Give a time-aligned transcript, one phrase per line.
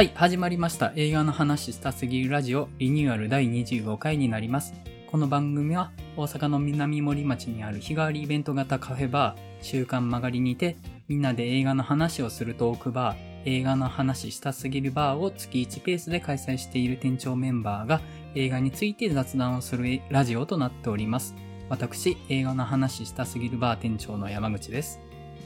[0.00, 0.94] はい、始まりました。
[0.96, 4.72] 映画の話したすぎるラジオリニューアル第25回になります。
[5.10, 18.00] この番組は大阪の南森町にある日替わりイベント型カフェバー、週刊曲がりにて、みんなで映画の話をするトークバー、映画の話したすぎるバーを月1ペースで開催している店長メンバーが
[18.34, 21.34] 映画について雑談をするラジオとなっております。
[21.68, 24.98] 私、映画の話したすぎるバー店長の山口です。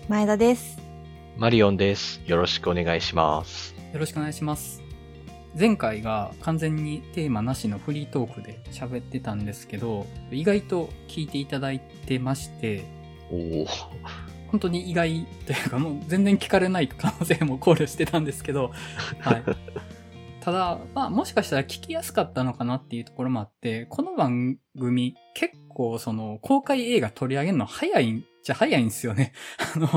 [0.08, 0.93] 前田です。
[1.36, 2.20] マリオンです。
[2.26, 3.74] よろしくお願いします。
[3.92, 4.84] よろしくお願いします。
[5.58, 12.84] 前回が完全にテーマなしのフリートークで喋ってたんですけど、意外と聞いていただいてまして、
[13.32, 13.66] おお。
[14.46, 18.70] 本当に意外というかもう全然聞かれない可能性も考慮してたんですけど、
[19.18, 19.42] はい。
[20.40, 29.32] ただ、まあもしかしたら聞きやすかったのかなっていうところもあって、この番組結構その公開映画取り上げるの早いんじゃ早いんですよね。
[29.74, 29.88] あの、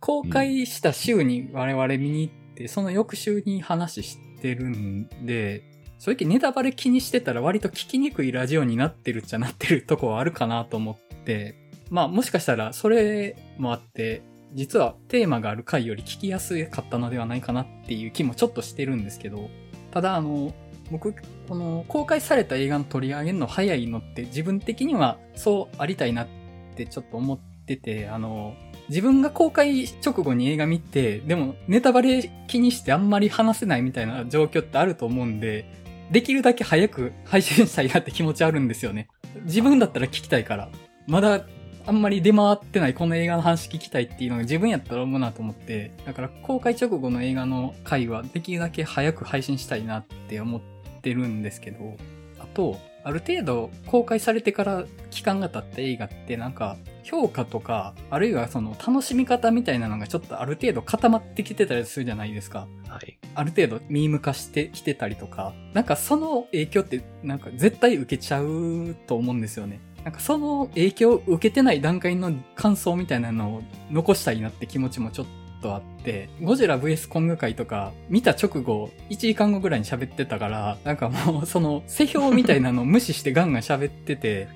[0.00, 5.62] 公開した週に我々見に行って、その翌週に話してるんで、
[5.98, 11.54] 正直ネタバレ気にしてたら割と聞きにくいラジオになってるっちゃなってるとこはあるかなと思って、
[11.90, 14.22] まあもしかしたらそれもあって、
[14.54, 19.50] 実はテーマがある回より聞きやすかったのではないかなっていう気もちょっとしてるんですけど、
[19.90, 20.54] ただあの、
[20.90, 21.14] 僕、
[21.48, 26.28] この公開された映画の取り上げるの早いのって自分的にはそうありたいなっ
[26.74, 28.54] てちょっと思ってて、あの、
[28.88, 35.64] 自分が公開直後に映画見て、でもネタバレ気にしてあんまり話せないみたいな状況ってあると思うんで、
[36.10, 39.08] できるだけ早く配信したいなって気持ちあるんですよね。
[39.44, 40.68] 自分だったら聞きたいから。
[41.06, 41.44] まだ
[41.86, 50.60] あんまり出回ってないこの映画の話聞きたいっていうのが自分やったら思うなと思って、だから公開直後の映画の回はできるだけ早く配信したいなって思っ
[51.00, 51.96] てるんですけど、
[52.38, 62.66] あと、ある程度公開されてから期間が経った映画ってなんか評価とか、あるいはその楽しみ方みたいなのがちょっとある程度固まってきてたりするじゃないですか。
[62.88, 63.18] はい。
[63.34, 69.80] ある程度ミーム化してきてたりとか、なんかその影響ってなんか絶対受けちゃうと思うんですよね。
[70.04, 75.26] なんかその影響を受けてない段階の感想みたいなのを残したいなって気持ちもちょっ
[75.60, 84.48] とあって、ゴジラ VS コング会とか見た直後、1時間後ぐらいに喋ってたから、なんかもうその 世評みたいなのを無視してガンガン喋ってて、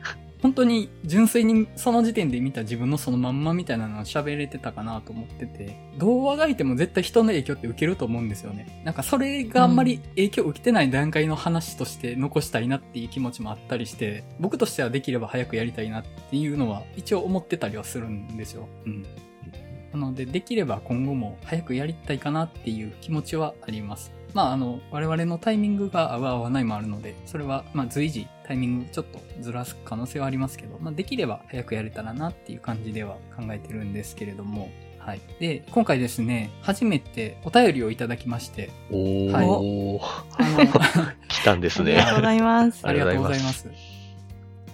[0.44, 8.82] 本当に純粋にその時点で見た自分のそのまんまみたいなのを喋れてたかなと思ってて、どうあがいても絶対人の影響って受けると思うんですよね。
[8.84, 18.68] なんかそれがあんまり影響を受けてない段階の話として残したいなっていう気持ちもあったりして、僕としてはできれば早くやりたいなっていうのは一応思ってたりはするんですよ。
[18.84, 19.06] うん。
[19.94, 24.12] なので、できれば今後も早くやりたいかなっていう気持ちはあります。
[24.34, 35.20] まあ、あの、我々のタイミングが合う合わないもあるので、それは、まあ、随時タイミングちょっとずらす可能性はありますけど、まあ、できれば早くやれたらなっていう感じでは考えてるんですけれども、はい。
[35.38, 39.98] で、今回ですね、初めてお便りをいただきまして、おお、は
[40.62, 40.68] い
[41.28, 42.16] 来たんですねありがとう。
[42.16, 42.88] ございます。
[42.88, 43.68] ありがとうございます。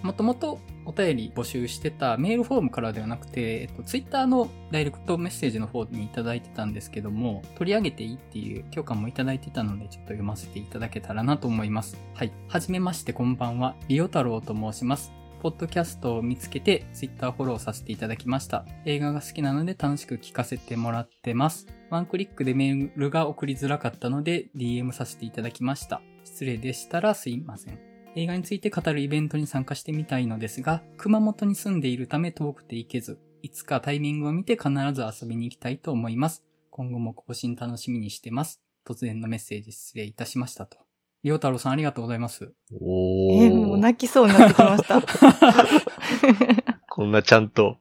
[0.02, 0.58] もともと
[0.90, 11.96] お便り募集してたメールフォームからではなくて、えっと、ツイッターのダイレクトメッセージの方にいただいてたんですけども、取り上げていいっていう許可もいただいてたので、ちょっと読ませていただけたらなと思います。
[12.14, 12.32] はい。
[12.48, 15.12] はじめましてこんばんは、リオ太郎と申します。
[15.40, 18.66] ポッドキャストを見つけて、ツイッターフォローさせていただきました。
[18.84, 21.68] 映画が好きなので楽しく聞かせてもらってます。
[21.88, 26.02] ワンクリックでメールが送りづらかったので、DM させていただきました。
[26.24, 27.89] 失礼でしたらすいません。
[28.16, 36.44] 映画について語るイベントに参加してみたいのですが、熊本に住んでいるため遠くて行けず、いつかタイミングを見て必ず遊びに行きたいと思います。
[36.70, 38.60] 今後も更新楽しみにしてます。
[38.86, 40.78] 突然のメッセージ失礼いたしましたと。
[41.22, 42.52] りょうたろうさんありがとうございます。
[42.80, 43.76] おえーもうお。
[43.76, 45.02] 泣きそうになってきました。
[46.88, 47.78] こんなちゃんと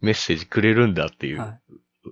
[0.00, 1.60] メッセージくれるんだっていう、はい。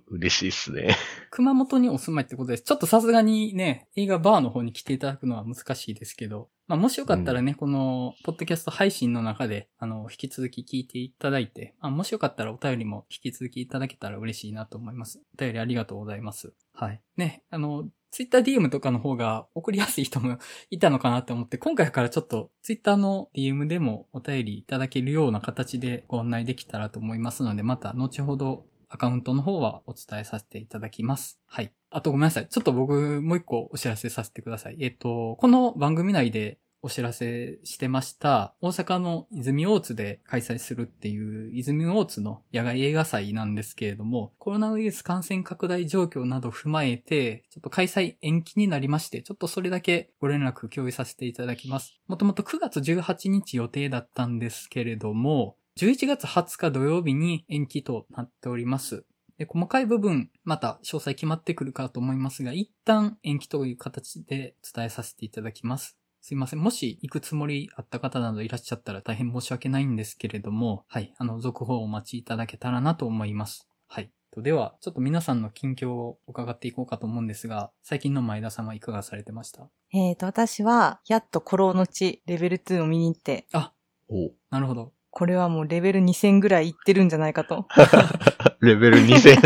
[0.09, 0.97] 嬉しいですね。
[1.31, 2.63] 熊本にお住まいってことです。
[2.65, 15.21] ちょっとさすがにね、映画バーの方に来ていただくのは難しいですけど、まあもしよかったらね、この、ポッドキャスト配信の中で、あの、引き続き聞いていただいて、あもしよかったらお便りも引き続きいただけたら嬉しいなと思います。
[15.39, 16.55] お便りありがとうございます。
[16.73, 17.03] はい。
[17.17, 20.39] ね、あの、ツイッター DM とかの方が送りやすい人も
[20.71, 28.65] いたのかなって思って、今回からちょっとツイッターの DM でもお便りいただけるような形でご案内できたらと思いますので、また後ほど
[28.95, 31.41] アカウントの方はお伝えさせていただきます。
[31.47, 31.73] はい。
[31.91, 32.49] あとごめんなさい。
[32.49, 34.77] ちょっと僕もう一個お知らせさせてください。
[34.79, 51.99] えっと、この番組内でお知らせしてました、大阪の泉大津で開催するっていう泉大津の野外映画祭なんですけれども、コロナウイルス感染拡大状況など踏まえて、ちょっと開催延期になりまして、ちょっとそれだけご連絡共有させていただきます。
[52.07, 59.05] もともと9月18日予定だったんですけれども、11月20日土曜日に延期となっております。
[59.39, 65.99] で、細かい部分、また詳細決まってくるかと思いますが、一旦延期という形で伝えさせていただきます。
[66.21, 66.61] すいません。
[66.61, 71.13] もし行くつもりあった方などいらっしゃったら大変申し訳ないんですけれども、はい。
[71.19, 73.69] あの、続報をお待ちいただけたらなと思います。
[73.89, 74.13] はい。
[74.31, 79.69] とでは、ちょっと皆さんの近況を伺っていこうかと思うんですが、最近の前田さんはいかがされてました？
[79.93, 83.73] えっ、と、私は、やっと古老の地、レベル2を見に行って、あ、
[84.09, 84.94] おなるほど。
[85.17, 87.67] これはもうレベル2000ぐらいいってるんじゃないかと。
[88.61, 89.39] レベル2000。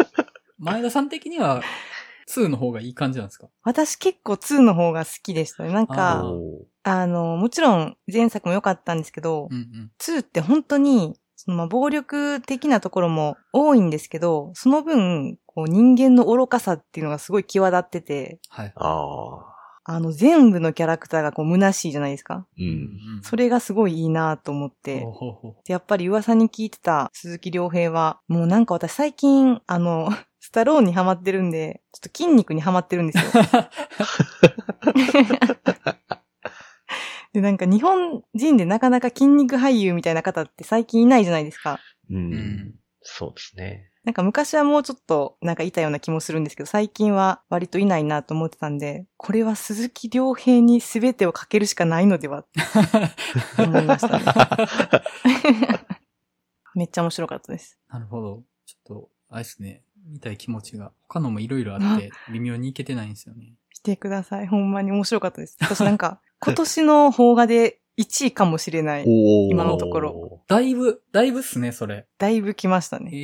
[0.58, 1.60] 前田さん的には、
[2.28, 3.48] 2の方がいい感じなんですか？
[3.62, 5.72] 私結構2の方が好きでしたね。
[5.72, 9.90] なんあか、おあの、もちろん前作も良かったんですけど、うんうん。
[10.00, 18.72] 2って本当に、そのまあ暴力的なところも多いんですけど、その分、こう人間の愚かさっていうのがすごい際立ってて、はい。
[18.76, 19.38] あ
[19.84, 19.94] あ。
[19.94, 22.46] あの全部のキャラクターがこう虚しいじゃないですか。
[22.58, 23.20] うん。
[23.22, 25.06] それがすごいいいなと思って。
[25.66, 33.32] やっぱり噂に聞いてた鈴木亮平は、もうなんか私最近、あの、 スタローンにハマってるんで、ちょっと筋肉にハマってるんですよ。
[37.32, 41.80] で、なんか日本人でなかなか筋肉俳優みたいな方って最近いないじゃないですか。
[42.10, 42.14] う。
[42.14, 42.74] うんん。
[43.00, 43.91] そうですね。
[44.04, 52.46] なんか昔はもうちょっとなんかいたような気もするんですけど、最近は割といないなと思ってたんで、これは鈴木亮平に全てをかけるしかないのではっ
[53.56, 54.24] て思いましたね。
[56.74, 57.78] めっちゃ面白かったです。
[57.88, 58.42] なるほど。
[58.66, 59.84] ちょっと、あれですね。
[60.10, 60.92] 見たい気持ちが。
[61.08, 63.54] 他のもいろいろあって、微妙にいけてないんですよね。
[63.72, 64.46] 来てください。
[64.46, 65.56] ほんまに面白かったです。
[65.62, 69.04] 私なんか、今年の邦画で1位かもしれない。
[69.06, 70.42] お今のところ。
[70.48, 72.06] だいぶ、だいぶっすね、それ。
[72.18, 73.10] だいぶ来ましたえね。
[73.12, 73.18] え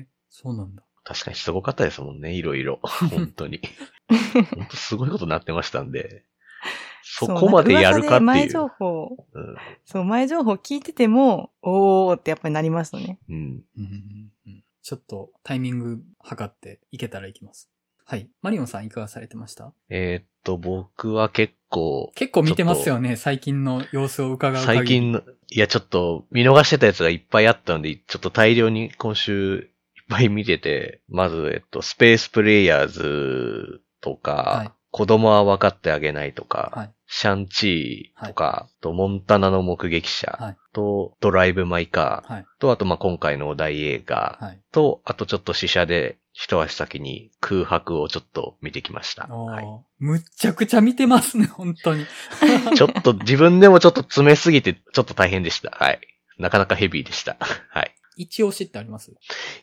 [0.00, 0.06] ー、
[0.42, 0.82] そうなんだ。
[1.04, 2.78] 確かにすごかったですもんね、いろいろ。
[3.10, 3.60] 本当に。
[4.08, 6.24] 本当すごいことになってましたんで。
[7.02, 8.20] そこまでやるかっていう。
[8.20, 13.18] なん噂で前情報、うんそう、前情報聞いてても、おーってやっぱりなりましたね。
[13.28, 13.36] うん。
[13.36, 17.70] うんうんうんうんちょっとタイミング測っていけたらいきます。
[18.06, 18.28] はい。
[18.40, 19.72] マリオンさんいかがされてました？
[19.90, 24.78] えーっと、僕は結構、結構見てますよね、最近の様子を伺う限り。
[24.78, 29.70] 最近の、いや、ちょっと見逃してたやつがいっぱいあったので、ちょっと大量に今週
[30.10, 36.90] ぱい見てて、まず、えっと、スペースプレイヤーズとか、はい子供は分かってあげないとか、はい。
[37.06, 42.46] シャンチーとか、とモンタナの目撃者、はいとドライブ・マイ・カー、はい。
[42.58, 44.60] と、あと、まあ、今回のお題映画、はい。
[44.72, 49.26] と、あとちょっと試写で一足先に空白をちょっと見てきました。
[49.26, 49.64] はい、
[49.98, 52.06] むっちゃくちゃ見てますね、 本当に。
[52.76, 55.70] ちょっと自分でもちょっと詰めすぎてちょっと大変でした。
[55.70, 56.00] はい。
[56.38, 57.36] なかなかヘビーでした。
[57.70, 57.94] はい。
[58.20, 59.12] 一押しってあります？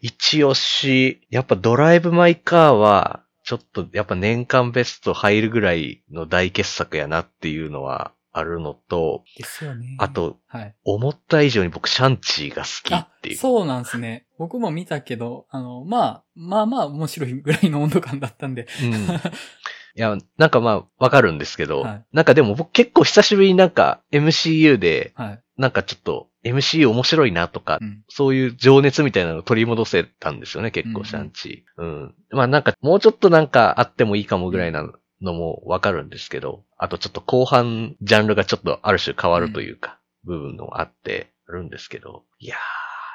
[0.02, 9.96] 一押し、やっぱドライブ・マイ・カーは、ちょっとやっぱ年間ベスト入るぐらいの大傑作やなっていうのはあるのと、ですよね。
[10.00, 10.76] あ、と、はい。
[10.84, 13.38] 思った以上に僕シャンチーが好きあっていう。
[13.38, 14.26] そうなんですね。
[14.38, 18.68] 僕も見たけど、あの、まあ、まあまあ面白いぐらいの温度感だったんで。
[18.84, 18.94] うん。
[19.98, 25.44] いや、なんかまあ、わかるんですけど、はいなんかでも僕結構久しぶりになんか MCU で、はい。
[25.58, 28.04] なんかちょっと MCU 面白いなとか、うん。
[28.08, 31.82] そういう情熱みたいなのを取り戻せたんですよね、結構うんうんシャンチー。
[31.82, 32.16] うん。
[32.30, 34.88] まあなんかもうちょっとなんかあってもいいかもぐらいな
[35.22, 42.56] のもわかるんですけど、あとちょっと後半ジャンルがちょっとある種変わるというか、部分のあってあるんですけど、いや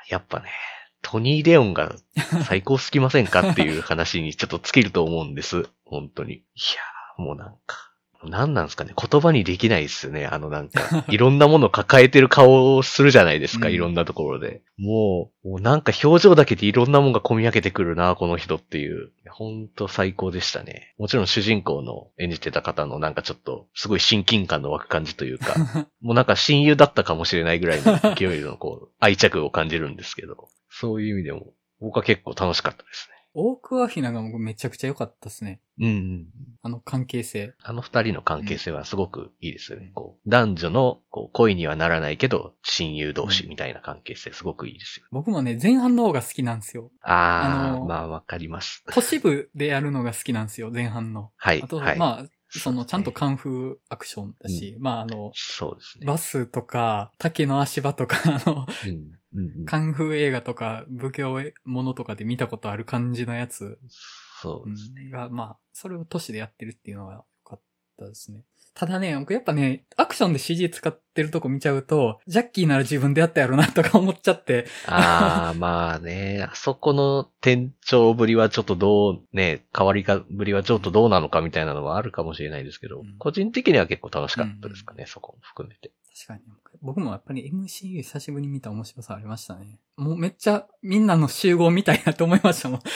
[0.08, 0.50] ー、やっぱね、
[1.02, 1.94] トニー・レオンが
[2.46, 5.68] 最高すぎませんかっていう話にちょっと尽きると思うんです。
[5.84, 6.34] 本当に。
[6.34, 7.91] いやー、もうなんか、
[8.24, 8.94] 何なんですかね。
[8.96, 10.26] 言葉にできないですよね。
[10.26, 13.68] あのなんか、 いろんなものを抱えてる顔をするじゃないですか。
[13.68, 14.62] うんいろんなところで。
[14.76, 19.12] もう、もうなんか表情だけでいろんなものが込み上げてくるな、この人っていう。
[19.30, 20.94] 本当最高でしたね。
[20.98, 25.54] もちろん主人公の演じてた方のなんかちょっと、すごい親近感の湧く感じというか、
[26.02, 35.52] もうなんか親友だったかもしれないぐらいの勢いのこう、愛着を感じるんですけど、そういう意味でも、僕は結構楽しかったですオークアヒナが僕めちゃくちゃ良かったですね。
[35.52, 35.60] ね。
[35.78, 36.26] うんうん。
[36.62, 37.54] あの関係性。
[37.62, 39.90] あの二人の関係性はすごくいいですよね。
[39.94, 45.06] こう男女のこう恋にはならないけど、親友同士みたいな関係性すごくいいですよ。
[45.10, 46.90] 僕もね、前半の方が好きなんですよ。
[47.02, 48.84] あー、あのまあわかります。
[48.92, 51.30] 都市部でやるのが好きなんですよ、前半の。
[51.36, 51.62] はい。
[51.62, 51.98] あと、はい。
[51.98, 56.06] まあ、その、ちゃんとカンフーアクションだし、まあ、あの、そうですね。
[56.06, 63.78] バスとか、竹の足場とか、あの、うんうんうんカンフー映画とか、武教ものとかで見たことある感じのやつ
[64.40, 65.10] そうですね。
[65.10, 67.60] が、まあ、それを都市でやってるっていうのが良かっ
[67.98, 68.42] たですね。
[68.74, 85.92] ただね、僕やっぱね、アクションで CG 使ってるとこ見ちゃうと、ジャッキーなら自分でやったやろなとか思っちゃって、ああ、まあね、 あそこの店長ぶりはちょっとどう、ね、変わりかぶりはちょっとどうなのかみたいなのはあるかもしれないですけど、うん個人的には結構楽しかったですかね、そこも含めて。
[86.14, 86.42] 確かに。
[86.80, 89.80] 僕もやっぱり MCU 久しぶりに見た面白さありましたね。
[89.96, 92.80] もうめっちゃみんなの集合みたいなと思いましたもん。
[92.80, 92.86] で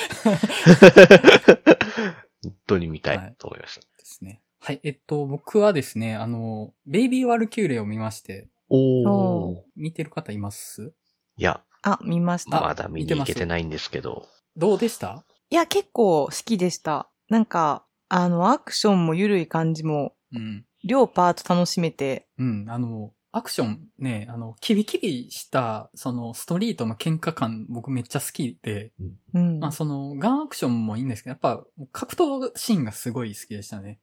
[2.43, 3.87] 本当に見たいと思いました。
[4.07, 4.41] すね。
[4.61, 4.81] はい。
[4.83, 9.03] えっと、僕はですね、あの、ベイビーワルキューレを見まして、お
[9.51, 9.63] おー。
[9.77, 10.93] 見てる方います？
[11.37, 12.61] いや、あ、見ました。
[12.61, 14.27] まだ見に行けてないんですけど。
[14.57, 15.25] どうでした？
[15.51, 17.09] いや、結構好きでした。
[17.29, 20.66] なんか、あの、アクションも緩い感じも、うん。
[20.87, 22.67] 両パート楽しめて、うん。
[22.69, 28.93] あの、アクションね、あの、キビキビした、その、ストリートの喧嘩感、僕めっちゃ好きで、
[29.35, 29.59] うん。
[29.59, 34.01] まあその、ガンアクションもいいんですけど、やっぱ、格闘シーンがすごい好きでしたね。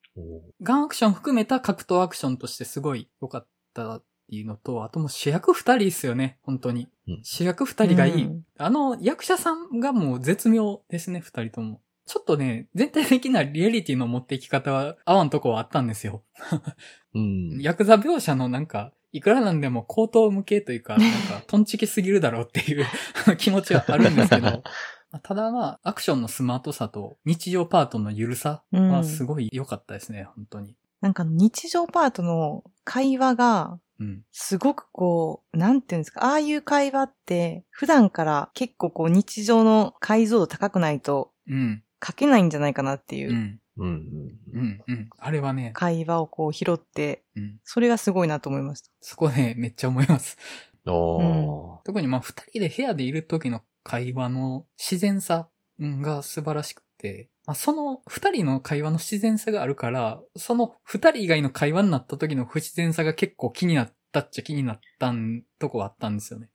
[0.62, 6.88] ガンアクション含めた格闘アクションとしてすごい良かったっていうのと、あともう主役二人ですよね、本当に。
[7.08, 11.82] うん主役二人がいい、うんあの役者さんがもう絶妙ですね、二人とも。
[12.06, 16.24] ちょっとね、全体的なリアリティの持っていき方は合わんとこはあったんですよ。
[17.16, 17.62] うん。
[17.62, 22.86] ヤクザ描写のなんか、いくらなんでも口頭向けというか、 なんか、トンチキすぎるだろうっていう
[23.38, 24.64] 気持ちはあるんですけど、
[25.22, 30.76] ただまあ、アクションのスマートさと日常パートの緩さはすごい良かったですね、本当に。
[31.02, 34.24] なんか日常パートの会話が、うん。
[34.32, 41.84] すごくこう、なんていうんですか、ああいう会話って、普段から結構こう日常の解像度高くないとうん。
[42.06, 43.88] 書けないんじゃないかなっていううんうん。
[44.54, 44.84] うん。
[44.88, 45.10] うん。
[45.18, 47.60] あれはね、会話をこう拾って、うん。
[47.64, 48.90] それがすごいなと思いました。
[49.02, 50.38] そこね、めっちゃ思います。
[50.86, 51.82] おー。
[51.86, 66.50] 特にまあ、二人で部屋でいる時の会話の自然さうんが素晴らしくて、まあ、その二人の会話の自然さがあるから、その二人以外の会話になった時の不自然さが結構気になったっちゃ気になったんとこはあったんですよね。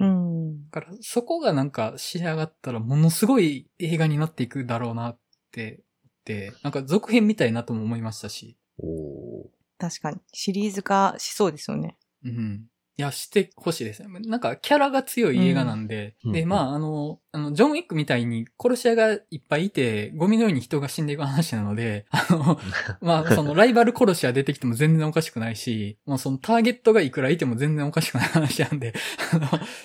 [0.00, 0.35] うんうんううんん。
[0.70, 5.18] だから、そこがなんか仕上がったらものすごい映画になっていくだろうなっ
[5.52, 5.80] て、
[6.24, 9.48] で、なんか続編みたいなとも思いましたし、おー。
[9.78, 10.18] 確かに。
[10.32, 11.96] シリーズ化しそうですよね。
[12.24, 12.64] うん。
[12.98, 14.08] いや、してほしいですね。
[14.20, 22.58] なんか、キャラが強い映画なんで、で、うんうんまあ、あの、あの、ジョン・ウィックみたいに殺し屋がいっぱいいて、ゴミのように人が死んでいく話なので、あの、
[23.02, 28.94] まあ、その、 ライバル殺し屋出てきても全然おかしくないし、もうそのターゲットがいくらいても全然おかしくない話なんで、
[29.30, 29.38] あ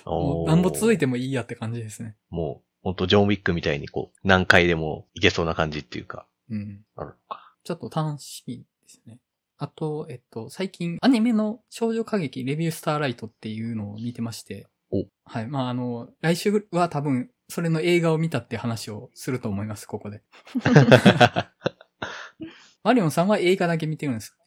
[0.05, 2.15] の、もうなんぼ続いてもいいやって感じですね。
[2.29, 6.85] もう、ほんとジョン・ウィックみたいにこう、何回でもいけそうな感じっていうか、うん。
[6.95, 7.55] あるのか。
[7.65, 9.19] ちょっと楽しみですね。
[9.61, 14.65] あと、えっと、最近、アニメの少女歌劇レビュースターライトっていうのを見てまして。
[14.89, 15.47] おはい。
[15.47, 20.23] まあ、あの、来週は多分、それの映画を見たって話をすると思います、ここで。
[22.83, 24.37] マリオンさんは映画だけ見てるんですか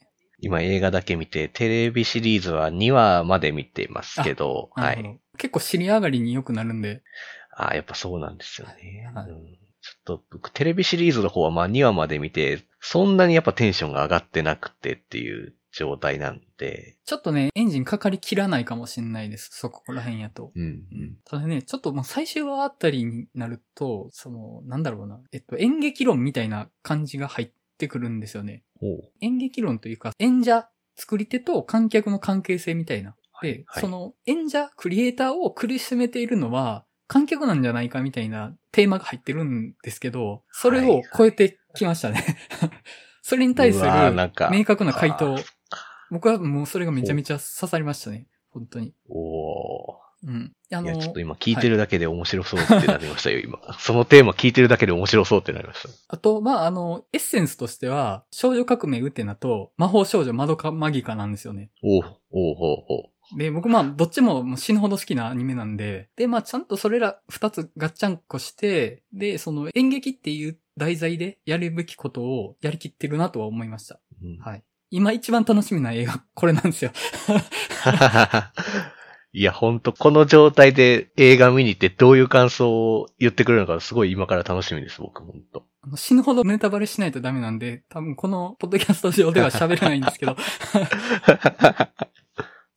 [0.40, 5.20] 今映画だけ見て、テレビシリーズは2話まで見てますけど、どい。
[5.38, 7.04] 結構尻上がりに良くなるんで。
[7.52, 9.12] ああ、やっぱそうなんですよね。
[9.14, 20.52] はいうんちょっと僕、テレビシリーズの方はまあ2話まで見て、そんなにやっぱテンションが上がってなくてっていう状態なんで、ちょっとね、エンジンかかりきらないかもしれないです、そこら辺やと。
[20.54, 20.62] うん。
[20.62, 28.64] うんただね、ちょっともう最終話あたりになると、その、なんだろうな、えっと、演劇論みたいな感じが入ってくるんですよね。
[29.20, 33.16] 演劇論というか、演者、作り手と観客の関係性みたいな。
[33.42, 42.24] で、はいその演者、クリエイターを苦しめているのは、観客なんじゃないかみたいなテーマが入ってるんですけど、それを超えてきましたね。
[43.22, 43.90] それに対する
[44.50, 45.36] 明確な回答。
[46.10, 48.26] 僕はもうそれがめちゃめちゃ刺さりましたね。
[48.50, 48.94] 本当に。
[49.08, 50.52] おうん。
[50.72, 53.58] あーいや、ちょっとの、今聞いてるだけで面白そうってなりましたよ、今。
[53.78, 55.88] そのテーマ聞いてるだけで面白そうってなりました。
[56.08, 61.70] あと、まあ、あの、エッセンスとしては、少女革命ウテナと魔法少女マドカマギカなんですよね。
[61.82, 74.00] おうおうほうほで、僕まあ、どっちももう死ぬほど好きなアニメなんで、で、まあ、ちゃんとそれら二つガッチャンコして、で、その演劇っていう題材でやるべきことをやりきってるなとは思いました。
[74.22, 74.26] う。
[74.26, 74.62] うんはい。
[74.90, 76.92] 今一番楽しみな映画、これなんですよ。
[79.32, 85.66] いや、ほんと、この状態で映画見に行ってどういう感想を言ってくれるのかすごい今から楽しみです、僕、ほんと。
[85.96, 90.36] 死ぬほどネタバレしないとダメなんで、多分このポッドキャスト上では喋れないんですけど、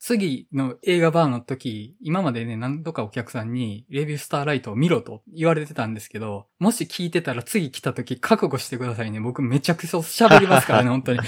[0.08, 9.20] 次の映画バーの時、今までね、何度かお客さんに、レビュースターライトを見ろと言われてたんですけど、もし聞いてたら次来た時覚悟してくださいね。
[9.20, 11.20] 僕めちゃくちゃ喋りますからね、 本当に。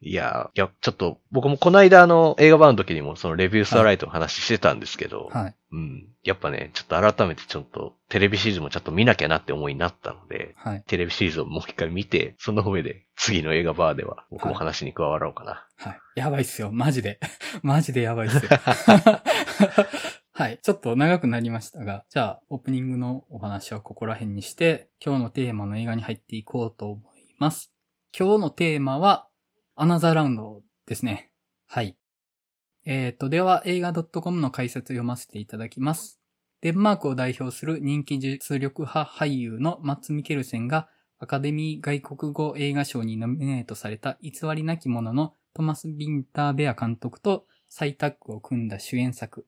[0.00, 5.54] いや、いや、ちょっと、僕もこの間あの映画版の時にもそのレビュースターライトの話してたんですけど、はい。
[5.72, 6.08] うん。
[6.22, 10.84] やっぱね、ちょっと改めてちょっとテレビシリーズもちょっと見なきゃなって思いになったので、はい。
[10.86, 15.66] テレビシリーズをもう一回見て、その上で次の映画バーでは僕も話に加わろうかな。
[15.76, 16.00] はい。
[16.14, 16.70] やばいっすよ。
[16.70, 17.18] マジで。
[17.62, 18.42] マジでやばいっすよ。
[20.38, 20.60] はい。
[20.62, 27.72] ちょっと長くなりましたが、じゃあ、オープニングのお話はここら辺にして、今日のテーマの映画に入っていこうと思います。
[28.16, 29.26] 今日のテーマは、
[29.80, 31.30] アナザーラウンドですね。
[31.68, 31.96] はい。
[32.84, 36.18] えーと、では映画 .com の解説を読ませていただきます。
[36.62, 40.88] デンマークを代表する人気実力派俳優のマッツ・ミケルセンが
[41.20, 49.46] アカデミー外国語映画賞にノミネートされた偽りなき者のトマス・ビンターベア監督と再タッグを組んだ主演作。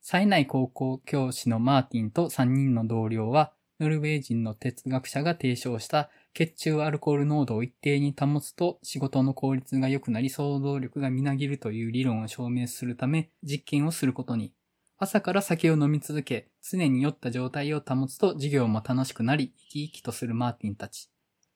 [0.00, 14.52] 冴えない高校教師のマーティンと3人の同僚は、ノルウェー人の哲学者が提唱した血中アルコール濃度を一定に保つと仕事の効率が良くなり想像力がみなぎるという理論を証明するため実験をすることに。
[15.00, 21.08] 朝から酒を飲み続け、常に酔った状態を保つと授業も楽しくなり、生き生きとするマーティンたち。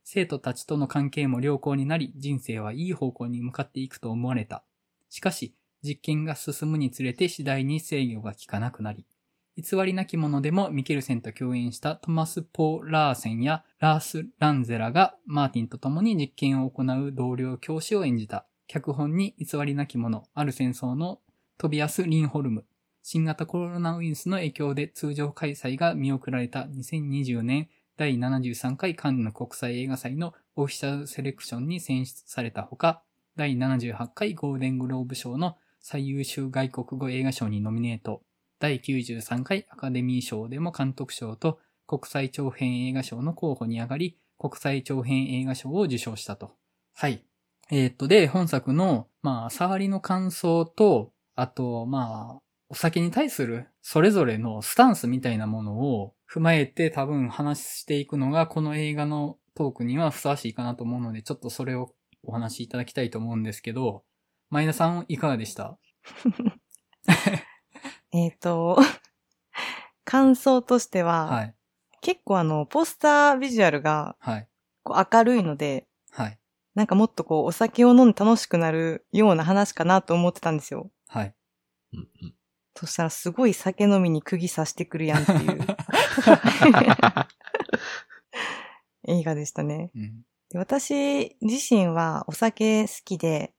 [0.04, 4.62] 生徒たちとの関係も良好になり、人生はいい方向に向かっていくと思われた。
[5.10, 9.04] しかし、実験が進むにつれて次第に制御が効かなくなり、
[9.54, 18.46] 偽りなき者でもミケルセンと共演したトマス・ポー・ラーセンやラース・ランゼラがマーティンと共に実験を行う同僚教師を演じた。
[18.66, 21.20] 脚本に偽りなき者、ある戦争の
[21.58, 22.64] トビアス・リンホルム。
[23.02, 27.68] 新型コロナウイルスの影響で通常開催が見送られた2020年
[27.98, 33.02] 第73回カンヌ国際映画祭のオフィシャルセレクションに選出されたほか、
[33.36, 38.22] 第78回ゴールデングローブ賞の最優秀外国語映画賞にノミネート。
[38.62, 46.52] 第93回アカデミー賞でも監督賞と国際長編映画賞の候補に上がり、国際長編映画賞を受賞したと。
[46.94, 47.24] はい。
[47.72, 61.92] えーっと、で、本作の、まあ、触りの感想と、あと、まあ、お酒に対するそれぞれのスタンスみたいなものを踏まえて多分話していくのがこの映画のトークにはふさわしいかなと思うので、ちょっとそれを
[62.22, 64.04] お話しいただきたいと思うんですけど、
[64.50, 65.76] 前田さんいかがでした？
[68.12, 68.78] えっと、
[70.04, 71.54] 感想としては、はい。
[72.00, 74.48] 結構あの、ポスタービジュアルがはい。
[74.82, 76.38] こう明るいので、はい。
[76.74, 80.90] なんかもっとこう、お酒を飲んで楽しくなるような話かなと思ってたんですよ。
[81.06, 81.34] はい。
[81.92, 82.34] うんうん
[82.74, 85.60] そしたらすごい酒飲みに釘刺してくるやんっていう
[89.08, 89.90] 映画でしたね。
[89.94, 90.24] うん。
[90.50, 93.54] で私自身はお酒好きで、はい。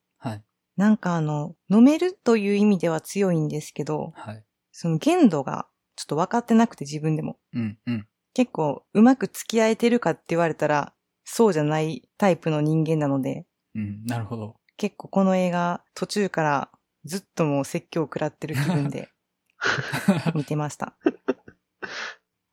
[0.77, 4.43] なんかあの、飲めるという意味では強いんですけど、はい。
[4.71, 7.37] その限度がちょっと分かってなくて自分でも。
[7.53, 7.79] うん。
[7.85, 8.07] うん。
[8.33, 14.03] 結構うまく付き合えてるかって言われたら、そうじゃないタイプの人間なので、うん。
[14.05, 14.55] なるほど。
[14.77, 16.71] 結構この映画途中から
[17.05, 19.09] ずっともう説教を食らってる気分で
[20.33, 20.95] 見てました。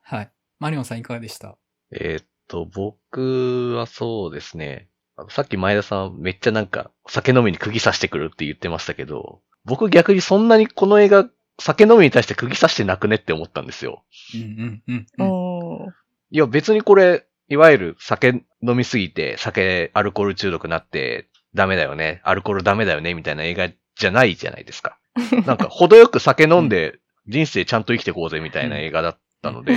[0.03, 0.33] はい。
[0.59, 1.57] マリオンさんいかがでした？
[1.93, 4.89] えーっと、僕はそうですね。
[5.21, 11.29] あのさっき前田さんめっちゃなんか酒飲みに釘刺してくるって言ってましたけど、僕逆にそんなにこの映画
[11.59, 14.03] 酒飲みに対して釘刺してなくねって思ったんですよ。
[14.35, 15.95] うんうんうんうん。
[16.31, 24.99] いや別にこれ、いわゆる酒飲みすぎて酒アルコール中毒になってダメだよね、アルコールダメだよねみたいな映画じゃないじゃないですか。
[25.47, 29.77] なんか程よく酒飲んで人生ちゃんと生きてこうぜみたいな映画だったので、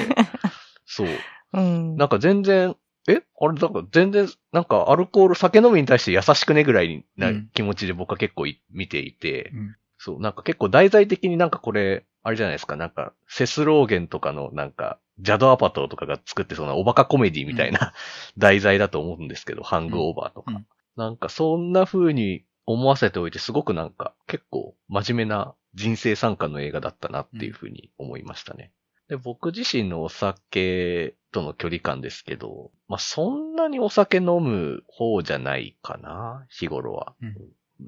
[0.85, 1.07] そう。
[1.53, 1.97] うん。
[1.97, 2.75] なんか全然、
[3.07, 3.23] え？
[3.39, 7.49] あれ、なんか全然、なんかアルコール、酒飲みに対して優しくねぐらいなうん。
[7.53, 9.75] 気持ちで僕は結構い見ていて、うん。
[9.97, 17.93] そう、なんか結構題材的になんかこれ、あれじゃないですか、なんか、セスローゲンとかのなんか、ジャドアパトとかが作ってそうなおバカコメディみたいな、
[18.37, 20.53] 題材だと思うんですけど、ハングオーバーとか。
[20.53, 20.67] うん。
[20.95, 28.71] なんかそんな風に思わせておいて、すごくなんか結構真面目な人生参加の映画だったなっていう風に思いましたね。
[29.09, 37.15] で、僕自身のお酒との距離感ですけど、まあ、そんなにお酒飲む方じゃないかな、日頃は。
[37.21, 37.35] うん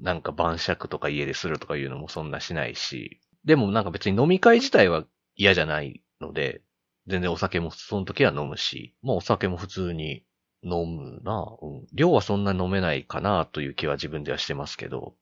[0.02, 5.04] なんか晩酌とか家でするとかいうのもそんなしないし、でもなんか別に飲み会自体は
[5.36, 6.62] 嫌じゃないので、
[7.06, 10.24] 全然お酒もその時は飲むし、まあお酒も普通に
[10.62, 11.86] 飲むな、うん。
[11.92, 15.14] 量はそんな飲めないかなという気は自分ではしてますけど、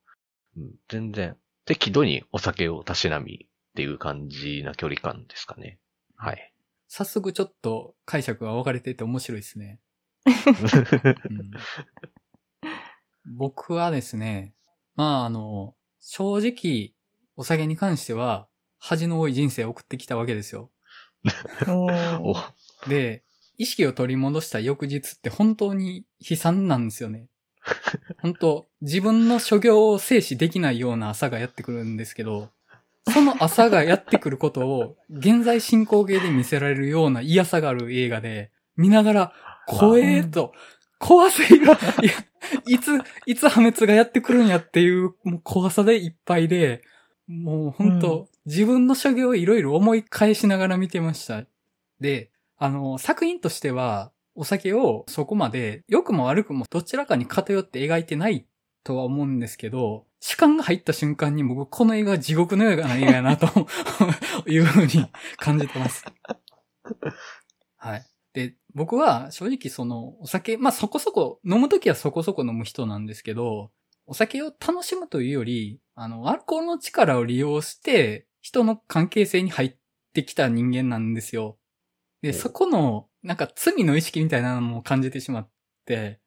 [0.57, 5.79] うん、全然適度にお酒をたしなみっていう感じな距離感ですかね。
[6.17, 6.53] はい。
[6.89, 9.81] 早速ちょっと解釈が分かれてて面白いですね。
[10.27, 11.51] うん
[13.27, 14.53] 僕はですね、
[14.97, 16.93] まああの、正直、
[17.37, 18.49] お酒に関しては、
[18.79, 20.71] 恥の多い人生を送ってきたわけですよ。
[22.87, 23.25] で、
[23.57, 27.29] 意識を取り戻した翌日って本当に悲惨なんですよね。
[28.21, 32.51] 本当自分の所業を制止できないような朝がやってくるんですけど、
[33.13, 39.33] その朝がやってくることを現在進行形で見せられるような嫌さがある映画で、見ながら、
[39.67, 40.53] 怖えーと、
[40.99, 42.13] 怖さが、いや
[42.67, 46.83] いつ、いつ破滅がやってくるんやっていう、もう怖さでいっぱいで、
[47.27, 48.27] もう本当、うん。
[48.47, 51.45] 自分の所業をいろいろ思い返しながら見てました。
[52.01, 58.47] で、あの、作品としては、お酒をそこまで良くも悪くもどちらかに偏って描いてない
[58.83, 63.47] とは思うんですけど、主観が入った瞬間に僕この映画は地獄のような映画やなと
[64.49, 65.07] いうふうに
[65.37, 66.03] 感じてます。
[67.77, 68.07] はい。
[68.33, 73.71] で、僕は正直そのお酒、まあそこそこ、飲むときはそこそこ飲む人なんですけど、
[74.07, 79.77] お酒を楽しむというより、あの、アルコールの力を利用して人の関係性に入っ
[80.15, 81.59] てきた人間なんですよ。
[82.23, 85.51] で、そこの、なんか罪の意識みたいなのも感じてしまっ
[85.85, 86.19] て、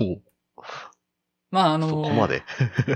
[0.00, 0.20] お
[1.54, 2.42] まああの、そこまで。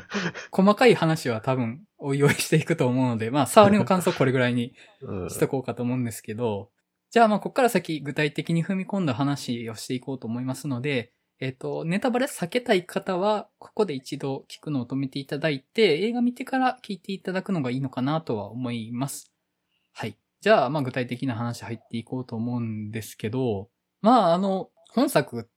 [0.51, 6.71] 細かい話は多分おいおいしていくと思うので、まあ触りの感想これぐらいにうんしとこうかと思うんですけど、
[7.11, 19.33] じゃあまあここから先具体的に踏み込んだ話をしていこうと思いますので、えっ、と、ネタバレ避けたい方は、ここで一度聞くのを止めていただいて、映画見てから聞いていただくのがいいのかなとは思います。
[19.92, 20.16] はい。
[20.40, 23.68] じゃあ、まあ具体的な話入っていこうと思うんですけど、
[24.01, 25.49] まああの、本作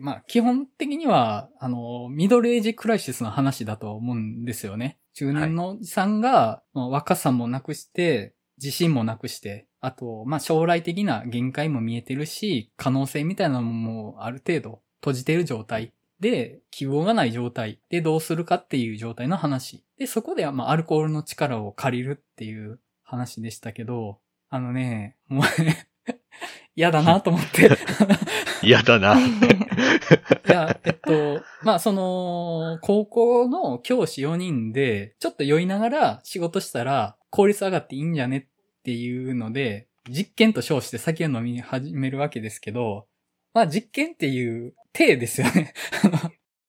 [0.00, 4.98] まあ基本的には、あの、ミドルエイジクライシスの話だと思うんですよね。
[5.14, 19.84] 中年のおじさんが、まあ若さもなくして、自信もなくして、あと、まあ将来的な限界も見えてるし、可能性みたいなのもある程度閉じてる状態で、希望がない状態でどうするかっていう状態の話。
[19.98, 24.18] で、そこでまあアルコールの力を借りるっていう話でしたけど、
[24.50, 25.88] あのね、もうね、
[26.76, 27.70] 嫌だなと思って。
[28.62, 29.16] 嫌だな。
[29.18, 43.06] いや、えっと、まあ、その、高校の教師4人で、ちょっと酔いながら仕事したら効率上がっていいんじゃねっていうので、実験と称して酒を飲み始めるわけですけど、
[43.54, 45.74] まあ、実験っていう体ですよね。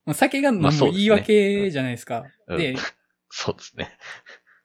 [0.06, 2.26] まあ酒が飲む言い訳じゃないですか。
[2.48, 2.76] うんで、
[3.30, 3.98] そうですね。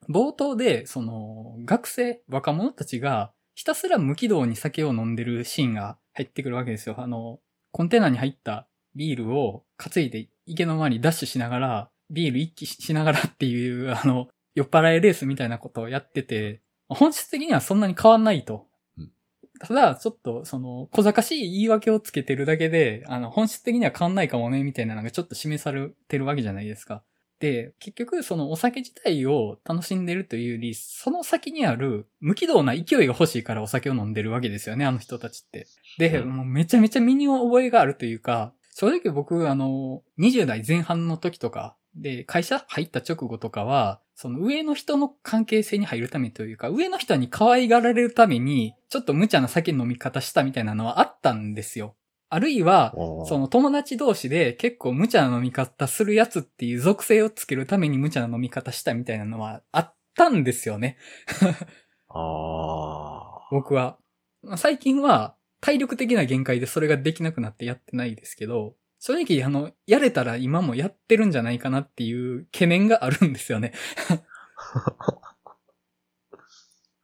[0.09, 6.94] 冒頭で、その、学生、若者たちが、ひたすら無軌道に酒を飲んでるシーンが入ってくるわけですよ。
[6.96, 7.40] あの、
[7.73, 19.12] コンテナに入ったビールを担いで池の周りにダッシュしながら、ビール一気しながらっていう、 あの、酔っ払いレースみたいなことをやってて、本質的にはそんなに変わんないとうん。
[19.59, 27.05] ただ、ちょっと、その、小賢しい言い訳をつけてるだけで、あの、本質的には変わんないかもね、みたいなのがちょっと示されてるわけじゃないですか。
[27.40, 35.66] で、結局そのお酒自体を楽しんでるというより、その先にある無軌道な勢いが欲しいからお酒を飲んでるわけですよね、あの人たちって。
[35.98, 51.96] で、うんもうめちゃめちゃ身に覚えがあるというか、正直僕、あの、20代前半の時とか、で、会社入った直後とかは、その上の人の関係性に入るためというか、上の人に可愛がられるために、ちょっと無茶な酒飲み方したみたいなのはあったんですよ。
[52.33, 52.95] あるいは、
[53.27, 60.97] その友達同士で結構無茶な飲み方するやつっていう属性をつけるために無茶な飲み方したみたいなのはあったんですよね。
[62.09, 63.99] あ僕は。
[64.43, 73.73] まあ最近は体力的な限界でそれができなくなってやってないですけど、正直あの、やれたら今もやってるんじゃないかなっていう懸念があるんですよね。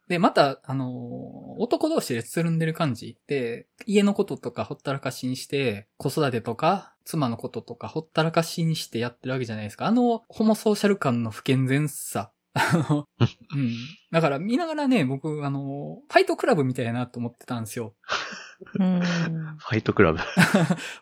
[0.07, 9.87] で、また、あのー男同士でつるんでる感じで、家のこととかほったらかしにして、子育てとか、妻のこととかほったらかしにしてやってるわけじゃないですか。
[9.87, 12.31] あの、ホモソーシャル感の不健全さ。
[12.57, 13.75] あの、うん。
[14.11, 17.93] だから見ながらね、僕、あの、ファイトクラブみたいやなと思ってたんですよ。
[18.79, 19.01] うん。
[19.01, 20.19] ファイトクラブ。
[20.23, 20.25] フ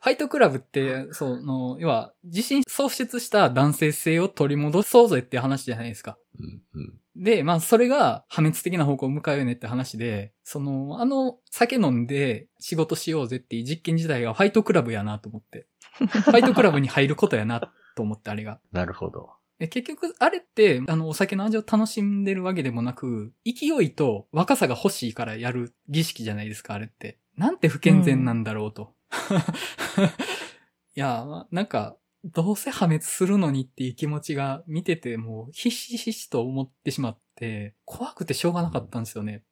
[0.01, 6.17] ァイトクラブって、その、要は、自身喪失した男性性を取り戻そうぜって話じゃないですか。
[6.39, 15.67] うんうんで、まあ、それが破滅的な方向を向かうよねって話で、その、あの、酒飲んで仕事しようぜっていう実験自体がファイトクラブやなと思って。
[15.95, 18.59] ファイトクラブに入ることやなと思って、あれが。
[18.73, 19.29] なるほど。
[19.59, 27.19] で結局、あれって、あの、お酒の味を楽しんでるわけでもなく、勢いと若さが欲しいからやる儀式じゃないですか、あれって。
[27.37, 28.93] なんて不健全なんだろうと。
[30.95, 39.43] いや、まあなんか、どうせ破滅するのにっていう気持ちが見ててもう、ひしひしと思ってしまって、怖くてしょうがなかったんですよね。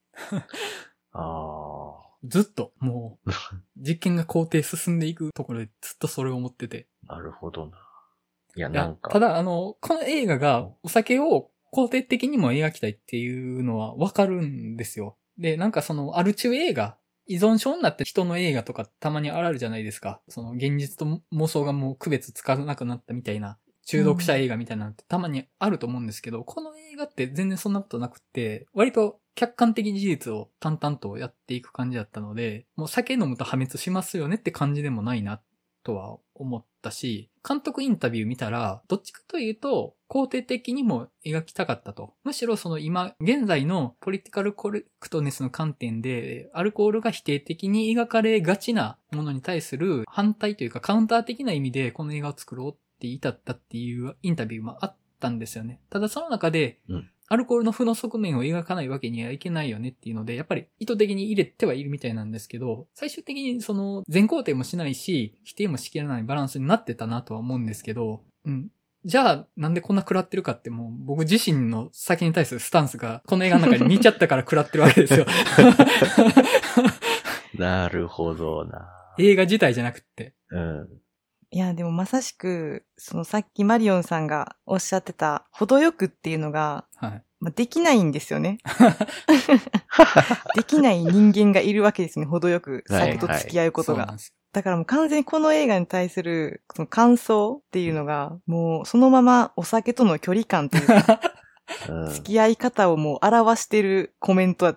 [1.13, 3.30] あずっと、もう、
[3.78, 6.88] 実験が工程進んでいくところでずっとそれを思ってて。
[7.08, 7.83] あ、なるほどな。
[8.56, 9.10] いや、なん、か。
[9.10, 15.18] ただ、あの、この映画がお酒を肯定的にも描きたいっていうのはわかるんですよ。
[15.38, 20.22] で、なんかその、アルチュー映画依存症になった人の映画とかたまにあるじゃないですか。
[20.28, 35.42] その現実と妄想がもう区別つかなくなったみたいな中毒者映画みたいなのってたまにあると思うんですけど、この映画って全然そんなことなくて、割と客観的事実を淡々とやっていく感じだったので、もう酒飲むと破滅しますよねって感じでもないな
[35.84, 42.13] とは思ったし、監督インタビュー見たら、どっちかというと、肯定的にも描きたかったと。
[42.24, 55.82] むしろその今、現在のポリティカルコレクトネスの観点で、アルコールが否定的に描かれがちなものに対する反対というかカウンター的な意味でこの映画を作ろうって至ったっていうインタビューもあったんですよね。
[55.89, 56.80] ただその中で、
[57.34, 68.67] アルコールの負の側面を描かないわけにはいけないよねっていうので、やっぱり意図的に入れてはいるみたいなんですけど、最終的にその全肯定もしないし、否定もしきれないバランスになってたなとは思うんですけど、うん。
[69.04, 75.26] じゃあ、なんでこんな食らってるかってもう、僕自身の先に対するスタンスが、この映画の中に見ちゃったから食らってるわけですよ。
[77.58, 78.89] なるほどな。
[79.17, 80.36] 映画自体じゃなくって。
[80.52, 80.88] うん。
[81.54, 87.24] いや、でもまさしく、そのさっきマリオンさんがおっしゃってた、程よくっていうのが、はい。
[87.39, 88.58] まあ、できないんですよね。
[90.56, 94.00] できない人間がいるわけですね、程よく酒と付き合うことが。
[94.00, 101.20] そうなんですだからもう完全にこの映画に対するその感想っていうのが、もうそのままお酒との距離感というか、
[101.89, 104.76] うん付き合い方をもう表してるコメント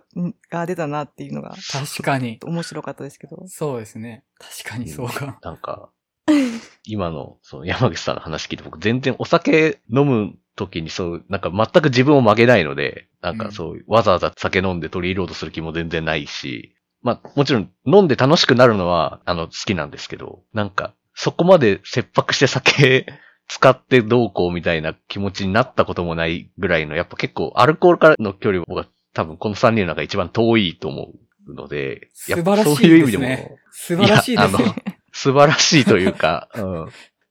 [0.50, 2.38] が出たなっていうのが確かに。
[2.42, 3.42] 面白かったですけど。
[3.48, 4.24] そうですね。
[4.38, 5.38] 確かにそうか。
[5.42, 5.90] なんか、
[6.84, 23.06] 今の、その山口さんの話聞いて僕全然お酒飲む時にそう、なんか全く自分を曲げないので、なんかそう、わざわざ酒飲んで取り入れようとする気も全然ないし、まあもちろん飲んで楽しくなるのは、あの、好きなんですけど、なんか、そこまで切迫して酒
[23.48, 31.12] 使ってどうこうみたいな気持ちになったこともないぐらいの、やっぱ結構アルコールからの距離は多分この3人の中で一番遠いと思
[31.46, 34.74] うので、やっぱ素晴らしいそういう意味でも、です素晴らしいですよいやあの。
[35.16, 36.88] 素晴らしいというか、うん。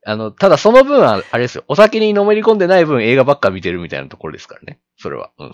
[0.07, 1.63] あの、ただその分は、あれですよ。
[1.67, 4.79] お酒にのめり込んでない分映画ばっか見てるみたいなところですからね。
[4.97, 5.31] それは。
[5.37, 5.51] うん。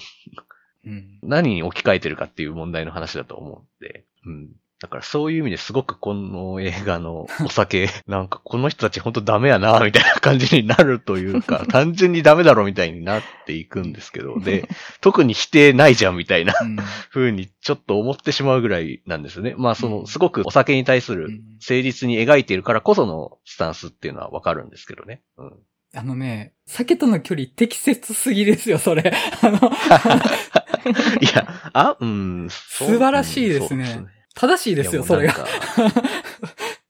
[0.86, 1.20] うん。
[1.24, 4.06] 何に置き換えてるかっていう問題の話だと思うんで。
[4.26, 4.50] うん。
[4.82, 14.68] だからそういう意味ですごくこの映画のお酒、 なんかこの人たち本当ダメやな、みたいな感じになるというか、 単純にダメだろみたいになっていくんですけど、で、
[15.00, 16.78] 特に否定ないじゃんみたいなうん
[17.12, 19.54] 風にちょっと思ってしまうぐらいなんですね。
[19.56, 25.22] まあそうの、んすごくお酒に対するうん誠実に描いているからこそのスタンスっていうのはわかるんですけどね。
[25.38, 25.54] うん。
[25.94, 29.14] あのね、酒との距離適切すぎですよ、それ。
[29.44, 29.58] あの、
[31.22, 35.36] いや、あ、うん、素晴らしいですねうん正しいですよ、それが。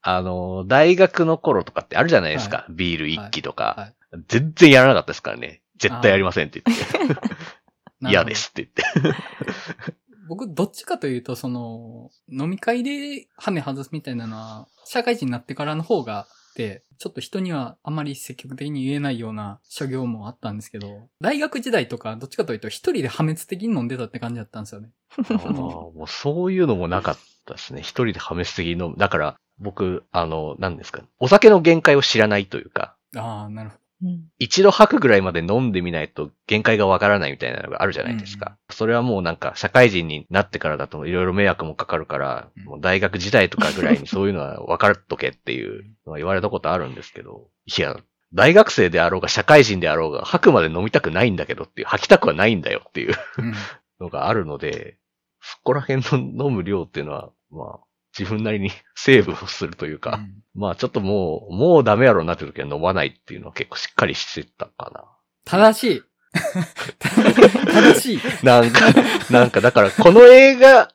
[0.04, 2.66] あの、大学の頃とかってあるじゃないですか。
[2.70, 3.96] ビール一気とか、はい
[4.28, 5.62] 全然やらなかったですからね。
[5.78, 7.22] 絶対やりませんって言って。
[8.10, 9.20] 嫌ですって言って。
[10.28, 24.90] 僕、どっちかというと、その、飲み会でハメ外すみたいなのは、社会人になってからの方があって、ちょっと人にはあまり積極的に言えないような所業もあったんですけど、大学時代とか、どっちかというと一人で破滅的に飲んでたって感じだったんですよね。
[25.18, 27.82] あーもうそういうのもなかったですね。
[27.82, 28.96] 一人で破滅的に飲む。
[28.98, 31.04] だから、僕、あの、何ですか。
[31.20, 38.58] お酒の限界を知らないというか、ああ、なるほうん一度吐くぐらいまで飲んでみないと限界がわからないみたいなのがあるじゃないですか。
[38.72, 47.96] それはもうなんか社会人になってからだといろいろ迷惑もかかるから、うんもう大学時代とかぐらいにそういうのは分かっとけっていう のは言われたことあるんですけど、いや、
[48.34, 53.20] 大学生であろうが社会人であろうが吐くまで飲みたくないんだけどっていう、吐きたくはないんだよっていうど。
[53.40, 53.54] うん
[54.02, 54.98] のがあるので、
[55.42, 57.80] そこら辺の飲む量っていうのは、まあ、
[58.18, 65.06] 自分なりに セーブをするというか、うんまあちょっともう、もうダメやろうなって時は飲まないっていうのは結構しっかりしてたかな。
[65.46, 66.04] 正しい。
[67.72, 68.20] 正しい。
[68.44, 68.82] なんか、
[69.30, 70.90] なんかだからこの映画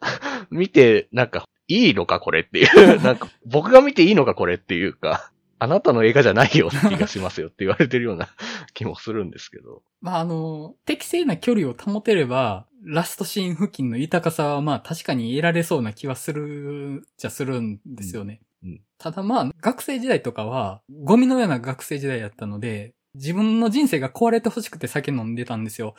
[0.51, 3.03] 見て、なんか、いいのかこれっていう。
[3.03, 8.29] なんか、僕が見ていいのかこれっていうか、あなたの映画じゃないよって気がしますよって言われてるような
[8.75, 9.83] 気もするんですけど。
[10.01, 18.40] まあ、あの、適正な距離を保てれば、ラストシーン付近の豊かさはまあ確かに得られそうな気はするじゃするんですよね。
[18.62, 25.95] うんうんただまあ、学生時代とかは、ゴミのような学生時代だったので、自分の人生が壊れてほしくて酒飲んでたんですよ。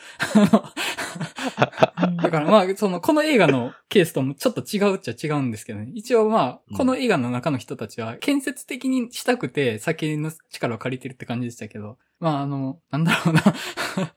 [2.47, 5.91] まあ、その、この映画のケースともちょっと違うっちゃ違うんですけどね。
[5.93, 13.41] 一応まあ、この映画の中の人たちは、建設的にしたくて酒の力を借りてるって感じでしたけど、まああの、なんだろうな。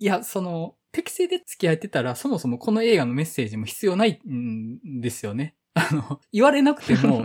[0.00, 5.54] いや、その、適正で付き合えてたら、そもそもこの映画のメッセージも必要ないんですよね。
[5.74, 7.24] あの、言われなくても、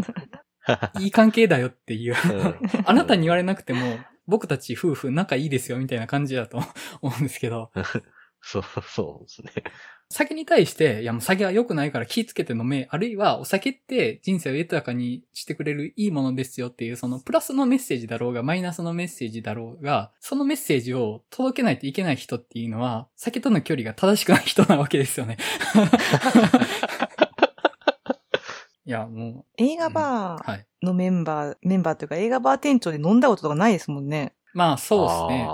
[1.00, 2.16] いい関係だよっていう。
[2.86, 6.62] あなたに言われなくても、僕たち夫婦仲いいですよみたいな感じだと
[7.02, 7.72] 思うんですけど。
[8.44, 9.64] そう、そうですね。
[10.10, 25.38] 酒に対して、いやもう酒は良くないから気ぃつけて飲め、あるいはお酒って人生を豊かにしてくれるいいものですよっていう、そのプラスのメッセージだろうが、マイナスのメッセージだろうが、そのメッセージを届けないといけない人っていうのは、酒との距離が正しくない人なわけですよね。
[28.86, 30.60] いや、も映画バう、はい。
[30.60, 34.36] ーのメンバー、メンバーというか映画バー店長で飲んだこととかないですもんね。
[34.54, 35.48] まあ、そうですね。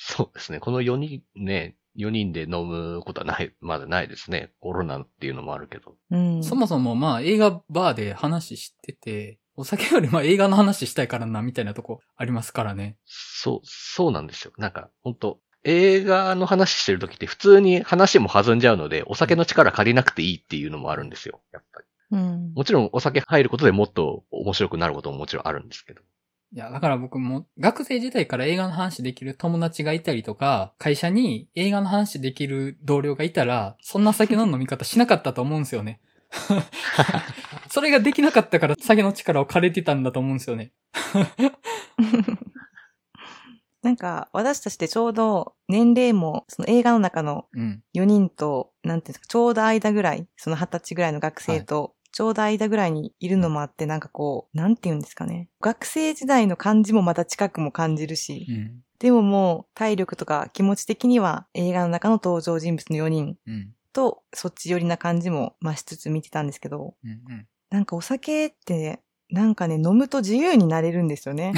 [0.00, 0.60] そうですね。
[0.60, 4.52] この4人ね、4人で飲むことはない、まだないですね。
[4.60, 5.96] コロナっていうのもあるけど。
[6.10, 6.44] うん。
[6.44, 12.96] そもそもまあ映画バーで話してて、お酒よりまあ映画の話したいからな、みたいなとこありますからね。
[13.04, 14.52] そう、そうなんですよ。
[14.56, 21.40] なんか、本当映画の話してる時って普通に話も弾んじゃうので、お酒の力借りなくていいっていうのもあるんですよ。
[21.52, 21.86] やっぱり。
[22.12, 22.52] うん。
[22.54, 26.00] もちろんお酒入ることでもっと面白くなることももちろんあるんですけど。
[26.50, 36.00] いや、だから僕も学生時代から映画の話できる友達がいたりとか、会社に映画の話できる同僚がいたら、そんな酒の飲み方しなかったと思うんですよね。
[37.68, 40.72] それができなかったから酒の力を借りてたんだと思うんですよね。
[43.82, 47.82] なんか、私たちでちょうど年齢も、その映画の中のうん。
[47.94, 55.48] 4人と、なんていうんですか、ちょうど間ぐらい、その20歳ぐらいの学生と、ちょうど間ぐらいにいるのもあって、なんかこう、なんていうんですかね。
[55.60, 58.80] 学生時代の感じもまた近くも感じるし、うん。
[58.98, 63.72] でももう体力とか気持ち的には映画の中の登場人物の4人うん。
[63.92, 67.46] とそっち寄りな感じも増しつつ見てたんですけど、うん。
[67.70, 69.00] なんかお酒って、
[69.30, 71.52] なんかね、飲むと自由になれるんですよね。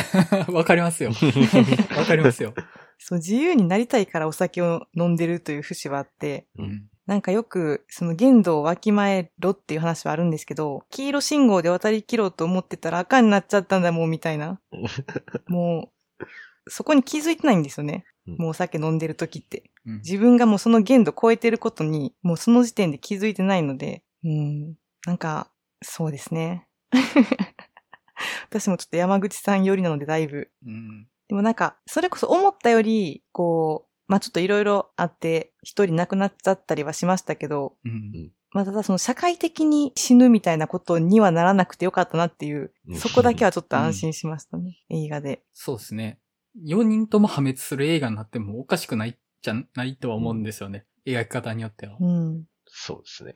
[0.47, 0.55] うん。
[0.57, 1.13] わかりますよ。
[1.97, 2.53] わかりますよ。
[2.99, 6.90] そう、自由になりたいからお酒を飲んでるという節はあって、うん。
[7.11, 14.61] なんかよく、その限度をわきまえろっていう話はあるんですけど、黄色信号で渡り切ろうと思ってたら赤になっちゃったんだもうみたいな。
[15.49, 18.05] もう、そこに気づいてないんですよね。
[18.29, 19.73] うんもうお酒飲んでる時って。
[19.85, 19.97] うん。
[19.97, 25.51] 自分がもうその限度超えてることに、もうその時点で気づいてないので、うん、なんか、
[25.83, 26.69] そうですね。
[28.51, 30.53] 私もちょっと山口さん寄りなのでだいぶ。
[30.65, 31.09] うん。
[31.27, 38.33] でもなんか、それこそ思ったより、こう、まあちょっといろいろあって、一人亡くなっちゃったりはしましたけど、うん。
[38.51, 45.45] まあただその社会的に死ぬみたいなことにはならなくてよかったなっていうう、んそこだけはちょっと安心しましたね、映画で。
[45.53, 46.19] そうですね。
[46.67, 50.87] 4人とも破滅する映画になってもおかしくないじゃないとは思うんですよね。
[51.07, 51.97] 描き方によっては。
[52.01, 52.45] うん。
[52.67, 53.35] そうですね。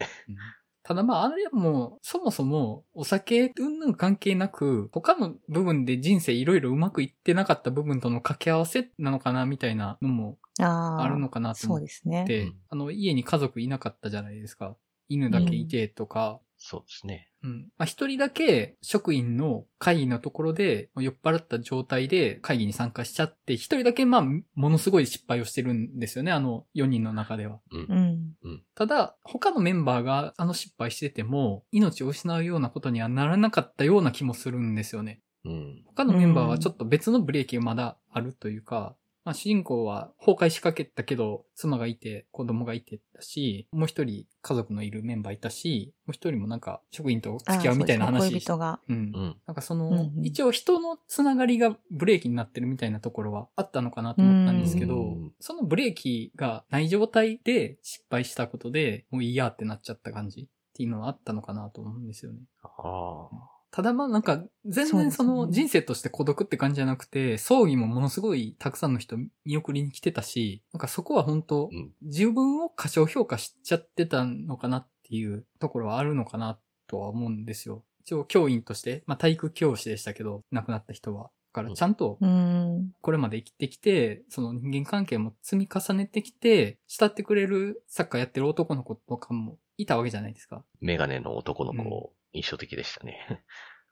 [0.84, 12.24] うんただまあ、あれはもう、そもそも、お酒、うんぬん関係なく、他の部分で人生いろいろうまくいってなかった部分との掛け合わせなのかな、みたいなのもあるのかなとそ思っうですね。
[12.26, 14.76] て、うんあの、家に家族いなかったじゃないですか。
[15.08, 17.30] 犬だけいてとか、そうですね。
[17.44, 17.68] うん。
[17.76, 27.60] まあ、一人だけ職員の会議のところで酔っ払った状態で会議に参加しちゃって、一人だけまあ、ものすごい失敗をしてるんですよね、あの4人の中では。
[27.70, 28.48] うんう。
[28.48, 28.62] ん。
[28.74, 35.20] ただ、他のメンバーがあの失敗してても、命を失うようなことにはならなかったような気もするんですよね。
[35.44, 35.82] うん。
[35.84, 48.30] 他のメンバーはちょっと別のブレーキがまだあるというか、まあ、主人公は崩壊しかけたけど、妻がいて、子供がいてたし、もう一人家族のいるメンバーいたし、もう一人もなんか職員と付き合うみたいな話。
[48.30, 48.80] 恋人が。
[48.86, 48.98] うんう。
[48.98, 49.36] ん。
[49.46, 62.40] なんかその、うんうん一応人のつながりがブレーキになってるみたいなところはあったのかなと思ったんですけどうん、そのブレーキがない状態で失敗したことで、もういいやってなっちゃった感じっていうのはあったのかなと思うんですよね。
[62.62, 63.53] ああ。
[63.74, 71.90] ただまあなんか、全然その人生として孤独って感じじゃなくて、葬儀もものすごいたくさんの人見送りに来てたし、なんかそこは本当うん。
[72.02, 76.56] 自分を過小評価しちゃってたのかなっていうところはあるのかな
[76.86, 77.82] とは思うんですよ。
[78.02, 81.32] 一応教員として、まあ体育教師でしたけど、亡くなった人は。
[81.52, 82.92] だからちゃんとうん。
[83.00, 90.62] これまで生きてきて、その人間関係も積み重ねてきて、慕ってくれるサッカーやってる男の子とかもいたわけじゃないですか。
[90.80, 93.44] メガネの男の子、印象的でしたね。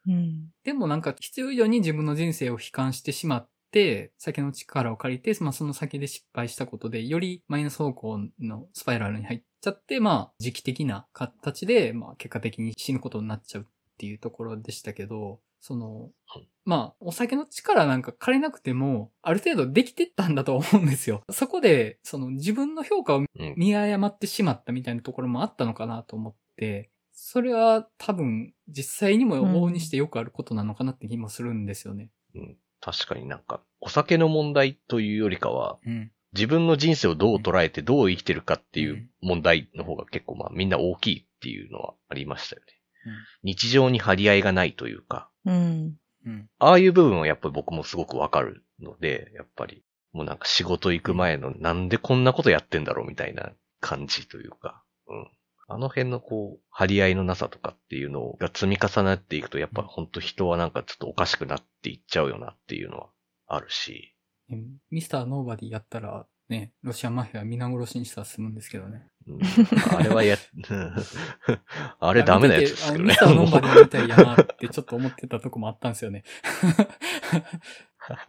[0.07, 0.51] うん。
[0.65, 13.65] でもなんか必要以上に自分の人生を悲観してしまって、酒の力を借りて、まあその先で失敗したことで、よりマイナス方向のスパイラルに入っちゃって、まあ時期的な形で、まあ結果的に死ぬことになっちゃうっ
[13.99, 21.23] ていうところでしたけど、そのうん、まあお酒の力なんか借りなくても、ある程度できてったんだと思うんですよ。
[21.31, 23.55] そこで、その自分の評価をうん。
[23.57, 32.11] 見誤ってしまったみたいなところもあったのかなと思って、それは多分実際にも往々にしてよくあることなのかなって気もするんですよね。
[32.35, 32.57] うん。
[32.81, 36.11] 確かになんか、お酒の問題というよりかは、うん。
[36.35, 42.73] 自分の人生をどう捉えてどう生きてるかっていう問題の方が結構まあみんな大きいっていうのはありましたよね。
[43.43, 45.97] 日常に張り合いがないというか、うん。
[46.25, 46.49] うん。
[46.59, 55.29] ああいう部分はやっぱり僕もすごくわかるので、やっぱりもうなんか仕事行く前のなんでこんなことやってんだろうみたいな感じというか、うん。
[55.69, 63.09] あの辺のこう、張り合いのなさとかっていうのが積み重なっていくと、やっぱほんと人はなんかちょっとおかしくなっていっちゃうよなっていうのは
[63.47, 64.15] あるし、
[64.49, 69.07] ねミスターノーバディやったら、ね、ロシアマフィア皆殺しにしたら済むんですけどね。
[69.27, 69.41] うん、
[69.97, 70.37] あれはや、
[72.01, 76.25] あれダメなやつですけどねミスターノーバディみたいやなってちょっと思ってたとこもあったんですよね。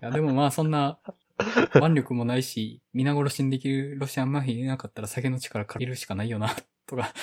[0.02, 1.00] いやでもまあそんな、
[1.76, 6.50] 腕力もないし、皆殺しにできるロシアンマフィアいなかったら酒の力借りるしかないよな、
[6.86, 7.14] とか、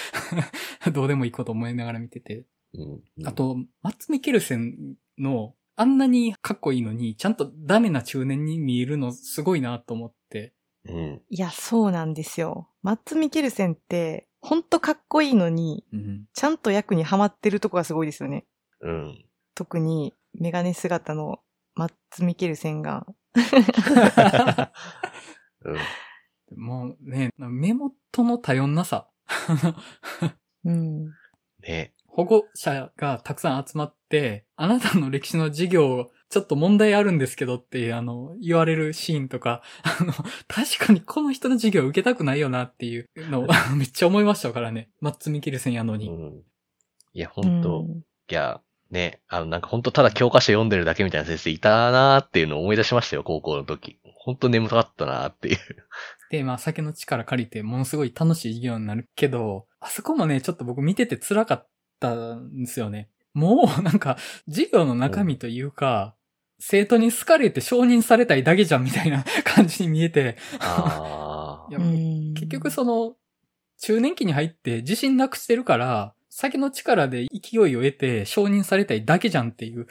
[0.93, 2.47] どうでもいいこと思いながら見てて。
[2.73, 10.55] うんあ、と、マッツ・ミケルセンの、あんなにかっこいいのに、ちゃんとダメな中年に見えるのすごいなと思って。
[10.85, 11.23] うん。
[11.29, 12.69] いや、そうなんですよ。
[12.83, 16.27] マッツ・ミケルセンって、ほんとかっこいいのに、うん。
[16.33, 18.47] ちゃんと役にはまってるとこがすごいですよね。
[18.81, 19.25] うん。
[19.55, 21.41] 特に、メガネ姿の
[21.75, 23.07] マッツ・ミケルセンが。
[25.65, 25.79] うん。
[26.57, 29.09] もうね、目元の多様なさ。
[30.65, 31.07] うん。
[31.63, 31.95] ね。
[32.07, 40.13] 保護者がたくさん集まって、あなたの歴史の授業、ちょっと問題あるんですけどって、あの、言われるシーンとか、あの、
[40.49, 44.91] 確かにこの人の授業受けたくないよなっていうのを めっちゃ思いましたからね。
[45.01, 46.09] マッツ・ミケルセンやのに。
[46.09, 46.43] うん。
[47.13, 48.61] いや、本当うんいや、
[48.91, 53.99] ね、あの、なんか本当ただ教科書読んでるだけみたいな先生いたなーっていうのを思い出しましたよ、高校の時。
[54.17, 55.59] 本当眠かったなーっていう。
[56.31, 61.69] で、まあ、酒の力借りて、ものすごい楽しい授業になるけど、あそこもね、ちょっと僕見てて辛かっ
[62.01, 63.11] たんですよね。
[63.33, 64.17] もう、なんか、
[64.49, 66.15] 授業の中身というか、
[66.59, 73.17] 生徒に好かれて承認されたいだけじゃんみたいな 感じに見えて、あいやうん結局その、
[73.79, 79.87] 中年期に入って自信なくしてるから、酒の力で勢いを得て承認されたいだけじゃんっていう、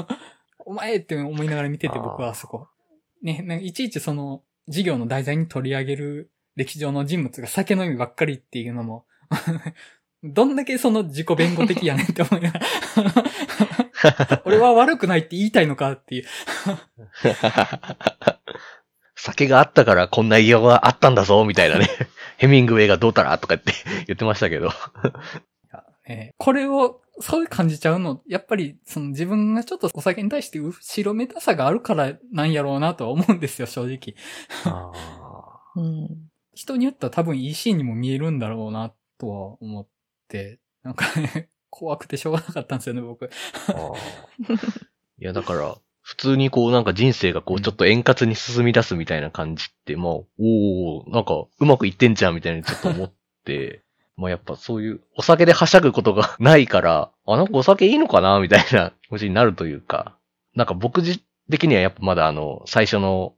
[0.64, 2.68] お前って思いながら見てて僕はあそこ。
[3.20, 9.04] ね、なんかいちいちその、授業の題材に取り上げる歴史上の人物が酒飲みばっかりっていうのも、
[10.24, 12.60] どんだけその自己弁護的やねんって思いなが
[14.30, 16.24] ら、 俺は悪くないって言いたいのかっていう。
[17.22, 18.36] ー
[19.14, 21.86] 酒があったからこんな家があったんだぞ、みたいなね。
[22.38, 23.72] ヘミングウェイがどうたらとかって
[24.06, 24.72] 言ってましたけど。
[26.06, 34.14] ねこれを、そう感じちゃうの、やっぱり、その自分がちょっとお酒に対して後ろめたさがあるからなんやろうなとは思うんですよ、正直。
[34.64, 34.90] あ
[35.76, 36.28] うん。
[36.54, 39.88] 人によっては多分いいシーンにも見えるんだろうなとは思っ
[40.28, 43.26] て、なんかね、 怖くてしょうがなかったんですよね、僕。
[43.26, 43.28] い
[45.24, 53.12] や、だから、普通にこうなんか人生がこうちょっと円滑に進み出すみたいな感じって、まあ、おー、なんかうまくいってんじゃんみたいにちょっと思っ
[53.44, 53.82] て、
[54.22, 60.16] まあやっぱそういうお酒ではしゃぐことがないから、 あ、なんかお酒いいのかなみたいな気持ちになるというか、
[60.54, 61.20] なんか僕自
[61.50, 63.34] 的にはやっぱまだあの、最初の、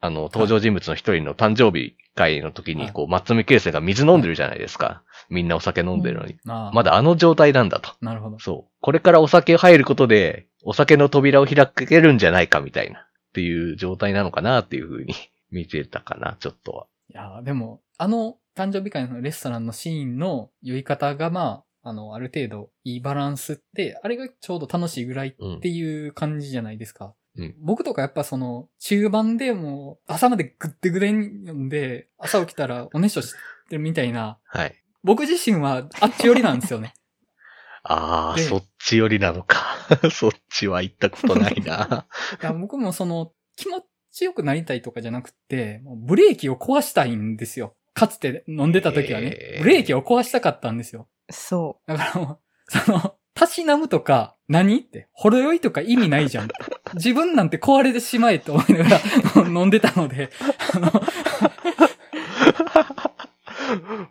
[0.00, 5.02] あの、登場人物の一人の誕生日会の時に、こう、松見圭介が水飲んでるじゃないですか。
[5.28, 6.36] みんなお酒飲んでるのに。
[6.44, 7.90] まだあの状態なんだと。
[8.00, 8.38] なるほど。
[8.38, 8.72] そう。
[8.80, 13.04] これからお酒入ることで、お酒の扉を開けるんじゃないかみたいな、っ
[13.34, 15.14] ていう状態なのかなっていうふうに
[15.50, 16.86] 見てたかな、ちょっとは。
[17.10, 27.14] いや、でも、あの誕生日会のレストランのシーンの酔い方が、まあ、あの、ある程度いいバランスって、あれがちょうど楽しいぐらいうんっていう感じじゃないですか。
[27.36, 33.32] うん僕とかやっぱその、中盤でもう朝までぐってぐれんで、朝起きたらおねしょし
[33.70, 34.74] てるみたいな、はい。
[35.04, 36.94] 僕自身はあっち寄りなんですよね。
[37.84, 39.58] ああ、でそっち寄りなのか。
[40.10, 42.08] そっちは行ったことないな。
[42.42, 47.76] いや僕もその、気持ちよくなりたいとかじゃなくて、ブレーキを壊したいんですよ。
[47.98, 51.08] かつて飲んでた時はね、ブレーキを壊したかったんですよ。
[51.30, 52.38] そだからもう、
[52.70, 56.48] その、たしなむとか、何って、ほろ酔いとか意味ないじゃん。
[56.94, 59.00] 自分なんて壊れてしまえと思いながら
[59.50, 60.30] 飲んでたので、
[60.74, 60.92] あの、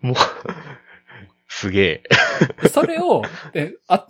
[0.02, 0.16] もう、
[1.48, 2.04] すげえ。
[2.70, 3.22] それを、
[3.54, 4.06] え、あ、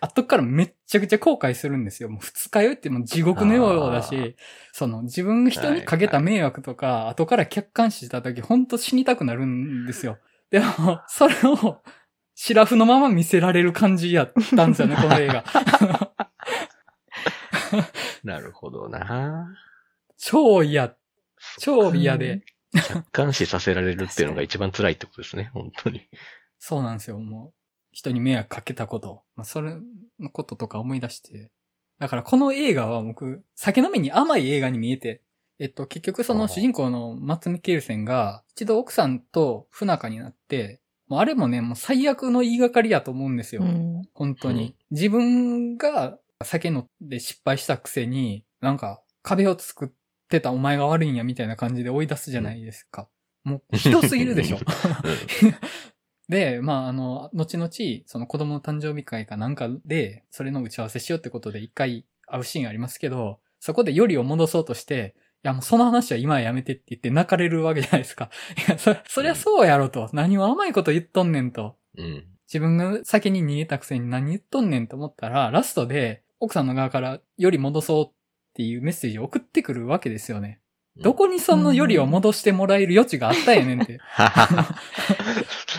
[0.00, 2.08] 後からめっちゃくちゃ後悔するんですよ。
[2.08, 4.36] もう二日酔いってもう地獄のようだし、
[4.72, 10.18] その自分が人にかけた迷惑とか、後から客観視した時、ほんと死にたくなるんですよ。
[10.50, 11.82] でも、それを、
[12.34, 15.44] シラフのまま見せられる感じやったんですよね、 この映画。
[18.24, 19.48] なるほどな。
[20.16, 20.94] 超嫌。
[21.58, 22.42] 超嫌で。
[22.72, 26.08] 客観視させられるっていうのが一番辛いってことですね、本当に。
[26.58, 27.57] そうなんですよ、もう。
[27.98, 29.22] 人に迷惑かけたこと。
[29.36, 29.76] まあ、それ
[30.18, 31.50] のこととか思い出して。
[31.98, 35.22] だからこの映画は僕、酒飲みに甘い映画に見えて、
[35.58, 43.60] えっと、結局その主人公のマッツ・ミケルセンが、一度奥さんと不仲になって、もうあれもね、もう最悪の言いがかりやと思うんですう。
[43.60, 43.64] よ。
[43.64, 44.02] うん。
[44.14, 44.76] 本当に。
[44.90, 49.90] 自分が酒飲んで失敗したくせに、なんか壁を作っっ
[50.28, 53.08] てたお前が悪いんやみたいな感じで追い出すじゃないですか。
[53.44, 54.58] もう、ひどすぎるでしょ。
[56.28, 57.70] で、まあ、あの、後々、
[58.06, 65.14] その子供の誕生日会かなんかで、それの打ち合わせしようってことで一回会うシーンありますけど、そこでよりを戻そうとして、
[65.44, 68.30] いやもうその話は今はやめてって言って泣かれるわけじゃないですか。
[68.68, 70.10] いや、そ、そりゃそうやろと。
[70.12, 71.76] 何を甘いこと言っとんねんと。
[71.96, 72.24] うん。
[72.46, 78.12] 自分が先に逃げたくせに何言っとんねんと思ったら、ラストで奥さんの側からより戻そうっ
[78.54, 80.60] ていうメッセージを送ってくるわけですよね。
[81.00, 84.00] どこにそのよりを戻してもらえる余地があったんやねんって。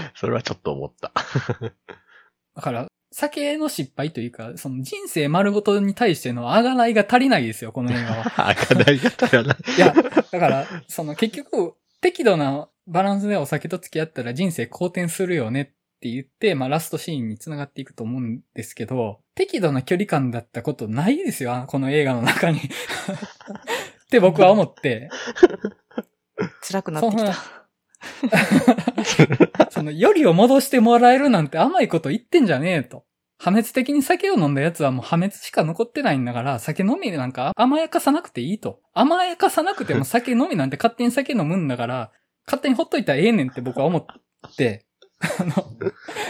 [0.15, 1.11] それはちょっと思った。
[2.55, 8.49] だから、酒の失敗というか、その人生丸ごとに対してのあがないが足りないですよ、この映画は。
[8.49, 9.57] 赤台が足らない。
[9.77, 15.65] いや、だから、その結局、適度なバランスでお酒と付き合ったら人生好転するよねっ
[15.99, 22.59] て言って、まあラストシーンに繋がっていくと思うんですけど、適度な距離感だったことないですよ、この映画の中に。
[22.59, 22.61] っ
[24.09, 25.09] て僕は思って、
[26.61, 27.58] 辛くなってきた。
[29.69, 33.05] その、よりを戻してもらえるなんて甘いこと言ってんじゃねえと。
[33.37, 38.81] 破滅的に酒を飲んだ奴はもう破滅しか残ってないんだから、酒飲みなんか甘やかさなくていいと。
[38.93, 42.11] 甘やかさなくても酒飲みなんて勝手に酒飲むんだから、
[42.45, 44.05] 勝手にほっといたらええねんって僕は思っ
[44.57, 44.85] て、
[45.21, 45.53] あの、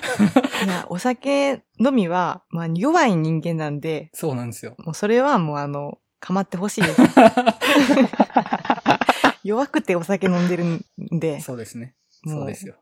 [0.90, 4.76] お酒飲みは、まあ、弱い人間なんで、そうなんですよ。
[4.80, 7.02] もうそれはもうあの、構ってほしいです。
[9.44, 11.96] 弱くてお酒飲んでるんで、そうですね。
[12.24, 12.76] もそうですよ。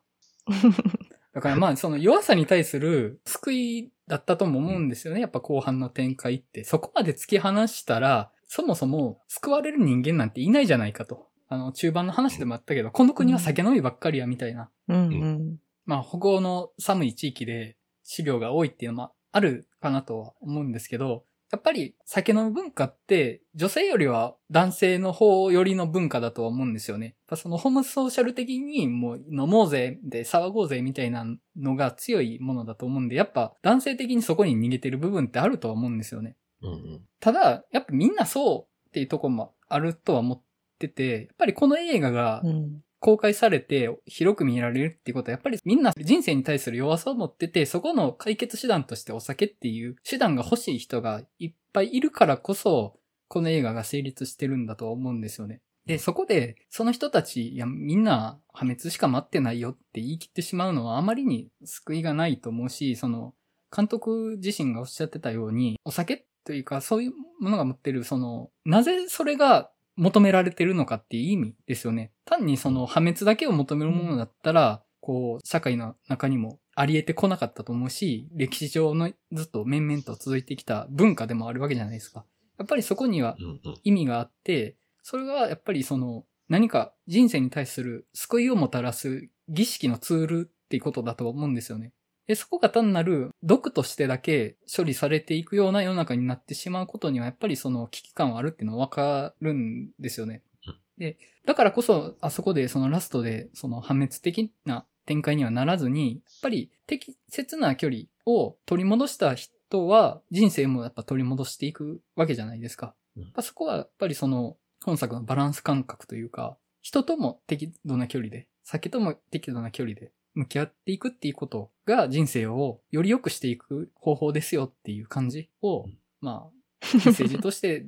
[1.33, 5.21] だからまあ、その弱さに対する救いだったとも思うんですよね。
[5.21, 6.63] やっぱ後半の展開って。
[6.63, 11.27] そこまで突き放したら、そもそも救われる人間なんていないじゃないかと。
[11.47, 14.71] あの、中盤の話でもあったけど、この国は酒飲みばっかりやみたいな。
[14.87, 15.57] うんうん。
[15.85, 27.05] まあ、北欧の寒い地域で資料が多いっていうのもあるかなとは思うんですけど、やっぱり酒の文化って女性よりは男性の方よりの文化だとは思うんですよね。
[27.05, 31.25] やっぱそのホモソーシャル的にもう飲もうぜで騒ごうぜみたいな
[31.55, 36.35] のが強いものだと思うんで、やっぱ男性的にそこに逃げてる部分ってあるとは思うんですよね。
[36.61, 37.01] うんうん。
[37.19, 40.41] ただ、やっぱみんなそうっていうところもあるとは思っ
[40.79, 42.81] てて、やっぱりこの映画がうん。
[42.99, 55.61] 公開されて広く見られるっていうことはやっぱりみんな人生に対する弱さを持ってて、そこの解決手段としてお酒っていう手段が欲しい人がいっぱいいるからこそ、この映画が成立してるんだと思うんですよね。
[55.85, 63.33] で、そこで、その人たち、いや、みんな破滅しか待ってないよって言い切ってしまうのはあまりに救いがないと思うし、その、
[63.75, 72.11] 監督自身がおっしゃってたように、お酒というか、そういうものが持ってる、その、なぜそれが求められてるのかっていう意味ですよね。
[72.25, 82.25] 単にその破滅だけを求めるものだったら、こう、社会の中にもあり得てこなかったと思うし、歴史上のずっと面々と続いてきた文化でもあるわけじゃないですか。
[82.57, 83.35] やっぱりそこには。
[83.83, 91.93] 意味があって、それがやっぱりその何か人生に対する救いをもたらす儀式のツールっていうことだと思うんですよね。
[92.27, 100.75] で、そこが単なる毒としてだけ処理されていくような世の中になってしまうことにはやっぱりその危機感はあるっていうのはわかるんですよねうん。
[100.97, 112.93] で、だからこそあそこでそのラストでその破滅的な展開にはならずに、やっぱり適切な距離を取り戻した人は人生もやっぱ取り戻していくわけじゃないですか。
[113.15, 126.51] うんそこはやっぱりその本作のバランス感覚というか、人とも適度な距離で、酒とも適度な距離で向き合っていくっていうことが人生をより良くしていく方法ですよっていう感じを、うんまあ、
[126.93, 127.85] メッセージとして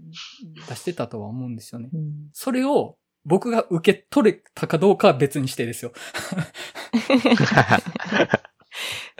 [0.68, 1.90] 出してたとは思うんですよね。
[1.94, 5.92] うんそれを僕が受け取れたかどうかは別にしてですよ。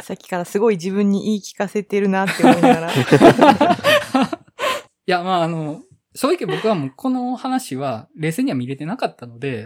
[0.02, 2.94] さっきからすごい自分に言い聞かせてるなって思いながら。
[2.96, 2.98] い
[5.06, 5.84] や、まあ、あの、
[6.16, 9.66] 正直僕はもうこの話は冷静には見れてなかったので、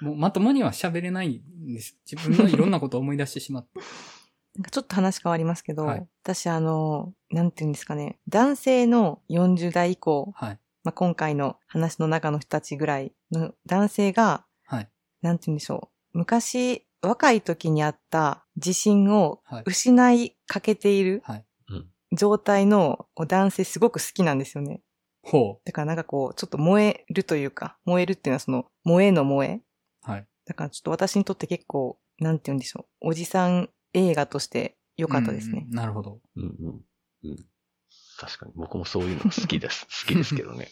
[0.00, 1.96] もうまともには喋れないんです。
[2.10, 3.80] 自分のいろんなことを思い出してしまって。
[4.56, 10.58] なんかちょっと話変わりますけど、はい私あの、なんていうんですかね、男性の40代以降、はい。
[10.84, 14.90] まあ、今回の話の中の人たちぐらいの男性が、はい。
[15.22, 16.18] なんて言うんでしょう。
[16.18, 19.62] 昔、若い時にあった自信をはい。
[19.66, 21.44] 失いかけているはい。
[22.12, 24.82] 状態の男性すごく好きなんですよね。
[25.22, 29.60] ほだからなんかこう、ちょっと燃えるというか、燃えるっていうのはその、燃えの燃え。
[30.06, 30.10] う。
[30.10, 30.26] はい。
[30.46, 33.08] だからちょっと私にとって結構、なんて言うんでしょう。
[33.10, 35.76] おじさん映画として良かったですねうん。
[35.76, 36.20] なるほど。
[36.36, 36.84] うんうん。
[37.24, 37.36] うん。
[38.18, 38.52] 確かに。
[38.56, 39.86] 僕もそういうの好きです。
[39.86, 40.68] 好きですけどね。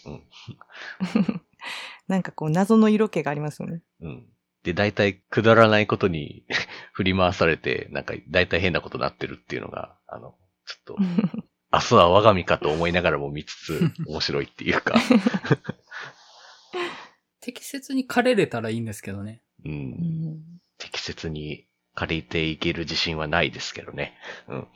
[2.09, 3.83] なんかこう、謎の色気がありますよね。
[4.01, 4.11] うん。
[4.11, 4.27] うん。
[4.65, 6.45] で、大体くだらないことに
[6.93, 10.35] 振り回されて、なんか大体変なことになってるっていうのが、あの、
[10.67, 10.97] ちょっと、
[11.73, 14.95] 明日は我が身かと思いながらも見つつ、面白いっていうか。
[17.47, 19.41] 適切に枯れれたらいいんですけどね。
[19.65, 19.69] う。
[19.69, 20.43] うんん。
[20.79, 24.15] 適切に借りていける自信はないですけどね。
[24.49, 24.67] うん。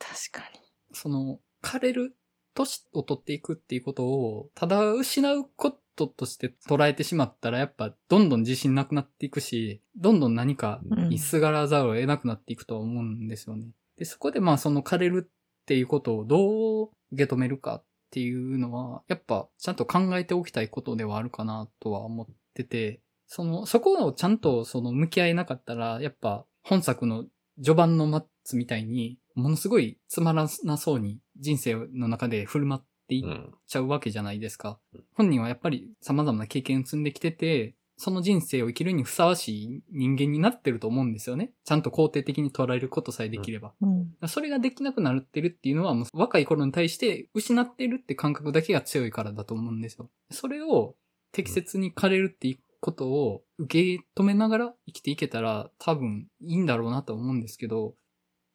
[0.00, 0.58] 確かに。
[0.92, 2.16] その、枯れる
[2.54, 13.68] 年を取っていくっていうことを、ただ失うこととして捉えてしまったら、やっぱどんどん自信なくなっていくし、どんどん何かにすがらざるを得なくなっていくと思うんですよね。
[13.96, 27.24] で、そこでまあその枯れるっていうことをどう受け止めるかっていうのは、やっぱちゃんと考えておきたいことではあるかなとは思ってて、その、そこをちゃんとその向き合えなかったら、やっぱ本作の
[27.56, 33.54] 序盤のマッツみたいに、ものすごいつまらなそうに人生の中で振る舞っていっうん。
[33.66, 34.78] ちゃうわけじゃないですか。
[35.14, 41.52] 本人はやっぱり様々な経験を積んできてて、その人生を生きるにふさわしい人間になってると思うんですよね。
[41.64, 43.74] ちゃんと肯定的に捉えることさえできれば。
[43.80, 44.28] うん。
[44.28, 50.10] それができなくなってるっていうのは、もう若い頃に対して失ってるって感覚だけが強いからだと思うんですよ。
[50.32, 50.96] それを
[51.30, 57.94] 適切に枯れるっていうことを受け止めながら生きていけたら多分いいんだろうなと思うんですけど、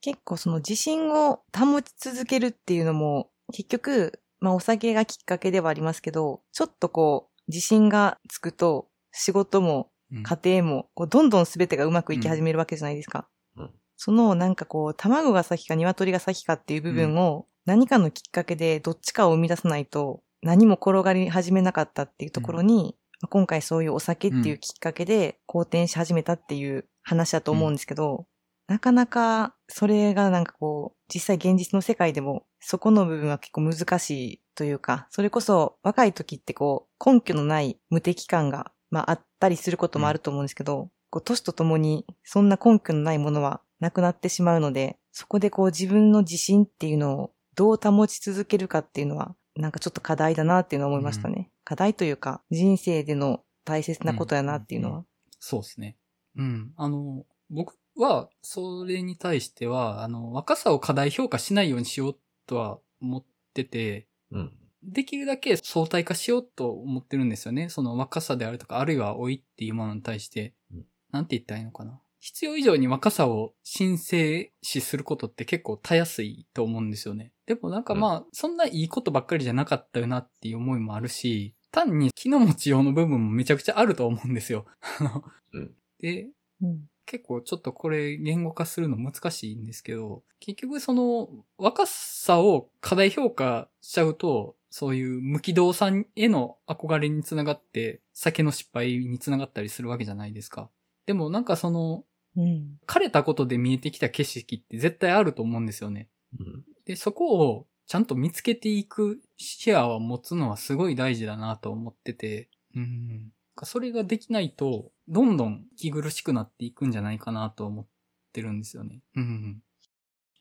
[0.01, 10.23] 結構その自信を保ち続けるっていうのも、結局、まあお酒がきっかけではありますけど、ちょっとこう、自信がつくと、仕事もうん。
[10.23, 13.27] 家庭も、こうどんどん全てがうまくいき始めるわけじゃないですか。
[13.55, 13.71] うん。
[13.95, 28.27] そのなんかこう、卵が先か鶏が先かっていう部分を、何かのきっかけでどっちかを生み出さないと、何も転がり始めなかったっていうところに、まあ今回そういうお酒っていうきっかけで好転し始めたっていう話だと思うんですけど、
[28.67, 51.49] なかなかそれがなんかこう、実際現実の世界でもそこの部分は結構難しいというか、それこそ若い時ってこう、根拠のない無敵感が、まああったりすることもあると思うんですけど、こう、年とともにそんな根拠のないものはなくなってしまうので、そこでこう自分の自信っていうのをどう保ち続けるかっていうのは、なんかちょっと課題だなっていうのは思いましたね。
[51.63, 55.05] 課題というか、人生での大切なことやなっていうのは。
[55.39, 55.97] そうですね。
[56.35, 56.71] うん。
[56.77, 62.15] あの、僕は、それに対しては、あの、若さを過大評価しないようにしよう
[62.45, 64.53] とは思ってて、うん。
[64.87, 67.69] できるだけ相対化しようと思ってるんですよね。
[67.69, 70.85] その若さであるとか、あるいは老いっていうものに対してうん。
[71.11, 72.01] なんて言ったらいいのかな。
[72.19, 77.31] 必要以上に若さを申請視することって結構たやすいと思うんですよね。
[77.45, 84.65] でもなんかまあ、そんないいことばっかりじゃなかったよなっていう思いもあるし、単に気の持ちようの部分もめちゃくちゃあると思うんですよ。
[84.99, 85.23] あの
[85.53, 86.27] うんで、
[86.61, 86.89] うん。
[87.05, 100.69] 結構ちょっとこれ言語化するの難しいんですけど、結局その若さを過大評価しちゃうと、そういう無機動さんへの憧れにつながって、酒の失敗につながったりするわけじゃないですか。
[101.05, 102.03] でもなんかその、
[102.35, 102.77] うん。
[102.85, 106.09] 枯れたことで見えてきた景色って絶対あると思うんですよね。
[106.39, 106.63] うん。
[106.85, 113.31] で、そこをちゃんと見つけていく視野を持つのはすごい大事だなと思ってて、うん。
[113.63, 117.87] それができないと、どんどん気苦しくなっていくんじゃないかなと思っ
[118.33, 119.01] てるんですよね。
[119.15, 119.61] うん。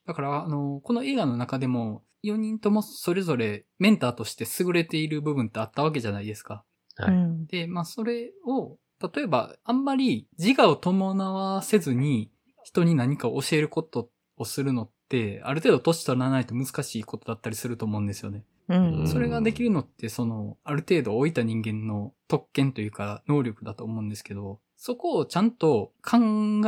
[0.07, 6.65] だから、あの、この映画の中でも、4人ともそれぞれメンターとして優れている部分ってあったわけじゃないですか。
[6.97, 7.15] はい。
[7.15, 7.47] うん。
[7.47, 8.79] で、まあそれを、
[9.15, 12.31] 例えばあんまり自我を伴わせずに
[12.65, 18.45] 人に何かを教えることをするのって、ある程度年取らないと難しいことだったりすると思うんですよね。
[18.69, 19.07] うん。
[19.07, 26.19] それができるのって、その、ある程度老いた人間の特権というか能力だと思うんですけど、そこをちゃんと考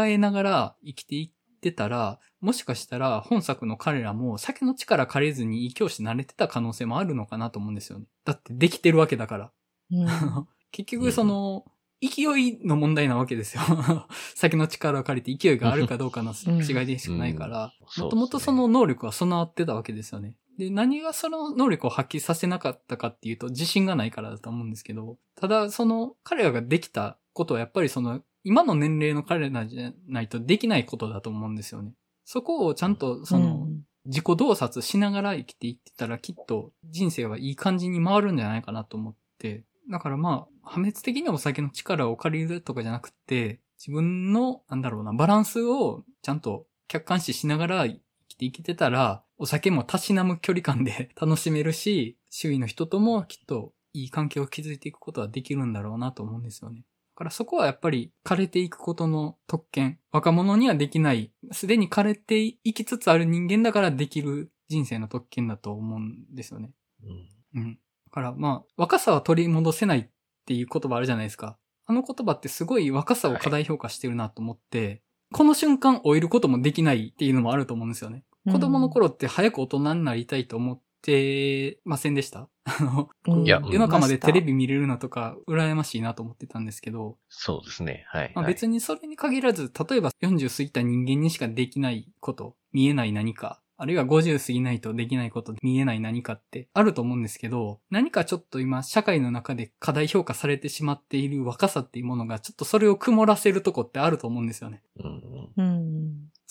[0.05, 8.07] えながら生きていってたら、もしかしたら本作の彼らも酒の力借りずにいい教師になれてた可能性もあるのかなと思うんですよね。
[8.25, 9.51] だってできてるわけだから。
[9.91, 10.07] うん。
[10.71, 11.65] 結局その、
[12.01, 13.63] 勢いの問題なわけですよ。
[14.37, 20.37] 酒の力を借りて勢いがあるかどうかのうん違いでしかないから、うんもともとその能力は備わってたわけですよね。
[20.59, 31.93] で、何がその能力を発揮させなかったかっていうと、自信がないからだと思うんですけど、ただその彼らができたことはやっぱりその、今の年齢の彼らじゃないとできないことだと思うんですよね。
[32.25, 39.65] そこをちゃんとその、うん自己洞察しながら生きていってたらきっと人生はいい感じに回るんじゃないかなと思って。
[39.91, 56.85] だからまあ、破滅的にお酒の力を借りるとかじゃなくて、自分の、なんだろうな、バランスをちゃんと客観視しながら生きていけてたら、お酒もたしなむ距離感で 楽しめるし、周囲の人ともきっといい関係を築いていくことはできるんだろうなと思うんですよね。
[57.19, 59.99] だからそこはやっぱり枯れていくことの特権。
[60.13, 66.71] 若者にはできない、すでに枯れていきつつある人間だからできる人生の特権だと思うんですよね。
[67.03, 67.61] うん。
[67.61, 67.75] うん。
[67.75, 67.79] だ
[68.13, 70.09] からまあ、若さは取り戻せないっ
[70.47, 71.59] ていう言葉あるじゃないですか。
[71.87, 75.03] あの言葉ってすごい若さを過大評価してるなと思って、
[75.33, 78.23] この瞬間終えることもできないっていうのもあると思うんですよね。
[78.47, 82.49] 子供の頃って早く大人になりたいと思ってませんでした？
[82.65, 88.05] あの、うんいや夜中までテレビビ見れるのとか、羨ましいなと思ってたんですけど、そうですね。
[88.09, 88.33] はい。
[88.35, 104.83] まあ、はい別にそれに限らず、例えば40過ぎた人間にしかできないこと、見えない何か、あるいは50過ぎないとできないこと、見えない何かってあると思うんですけど、何かちょっと今、社会の中で過大評価されてしまっている若さっていうものが、ちょっとそれを曇らせるとこってあると思うんですよね。
[104.97, 105.78] うんうんうん。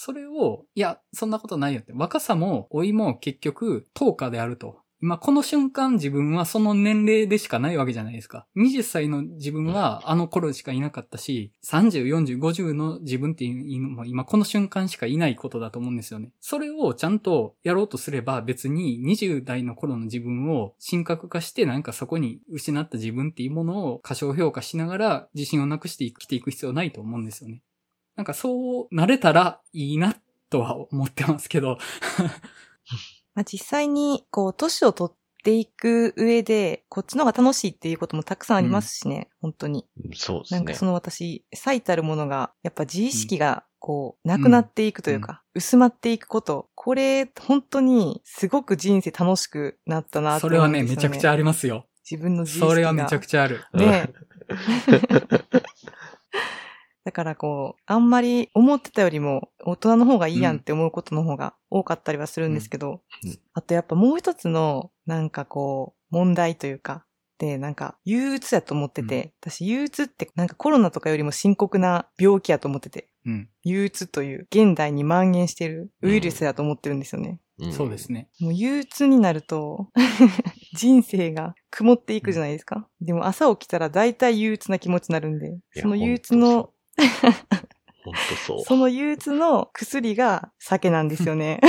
[0.08, 1.91] それを、いや、そんなことないよって。
[1.91, 4.80] 若さも老いも結局、10日であると。
[5.01, 8.47] 今この瞬間自分はその年齢でしかないわけじゃないですか。
[8.55, 16.32] 20歳の自分はあの頃しかいなかったし、30、40、50の自分っていうのも今この瞬間しかいないことだと思うんですよね。
[16.39, 27.62] それをちゃんとやろうとすれば別に20代の頃の自分を神格化してなんかそこに失った自分っていうものを過小評価しながら自信をなくして生きていく必要ないと思うんですよね。
[28.18, 30.15] なんかそうなれたらいいな
[30.49, 31.78] とは思ってますけど。
[33.36, 39.86] まあ、実際に、こう、年を取っていく上で、こっちの方が楽しいっていうこともたくさんありますしね、本当に。
[40.15, 40.86] そうですねなんかそ。
[40.86, 46.70] の私、最たるものが、やっぱ自意識が、こう、なくなっていくというか、薄まっていくこと。
[46.74, 51.86] これ、本当に、すごく人生楽しくなったなってそれはね、思うんですよめちゃくちゃありますよ。
[52.09, 52.70] 自分の自意識が。
[52.72, 53.61] それはめちゃくちゃある。
[53.76, 54.09] ね
[57.08, 67.05] だからこう、あんまり思ってたよりも大人の方がいいやんって思うことの方が多かったりはするんですけど、うんうんあとやっぱもう一つのなんかこう、問題というか、
[67.38, 73.49] で、なんか憂鬱やと思ってて、私憂鬱ってなんかコロナとかよりも深刻な病気やと思ってて、うん。
[73.64, 77.39] 憂鬱という現代に蔓延してるウイルスだと思ってるんですよね。
[77.66, 78.30] んそうですね。
[78.39, 79.89] もう憂鬱になると、
[80.76, 82.88] 人生が曇っていくじゃないですか。
[83.01, 86.72] でも朝起きたら大体憂鬱な気持ちになるんで、やその憂鬱の、
[88.04, 88.62] 本当そう。
[88.62, 91.60] その憂鬱の薬が酒なんですよね。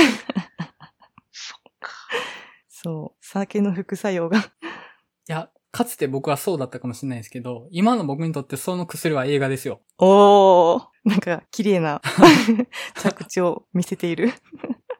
[1.31, 1.91] そっか。
[2.67, 3.25] そう。
[3.25, 4.39] 酒の副作用が。
[4.39, 4.41] い
[5.27, 9.81] や、かつて僕はそうだったかもしれないですけど、今の僕にとってその薬は映画ですよ。
[9.97, 10.87] おー。
[11.05, 12.01] なんか、綺麗な
[12.95, 14.29] 着地を見せている。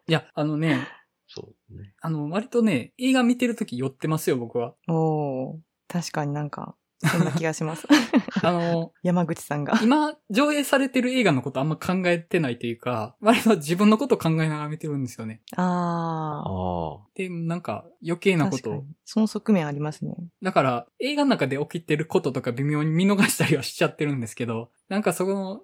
[0.08, 0.88] いや、あのね、
[1.28, 1.94] そうね。
[2.02, 4.76] あの、割とね、映画見てるとき酔ってますよ、僕は。
[4.88, 5.58] おー。
[5.88, 6.76] 確かになんか、
[7.08, 7.88] そんな気がします。
[8.43, 9.80] あの、山口さんが。
[9.82, 15.41] 今、上映されてる映画のことあんま考えてないというか、割と自分のこと考えながら見てるんですよね。
[15.56, 17.08] あああ。
[17.16, 18.38] で、なんか余計ー。
[18.38, 18.84] なこと確かに。
[19.06, 20.16] その側面ありますね。
[20.41, 25.62] だから、映画の中で起きてることとか微妙に見逃したりはしちゃってるんですけど、なんかその。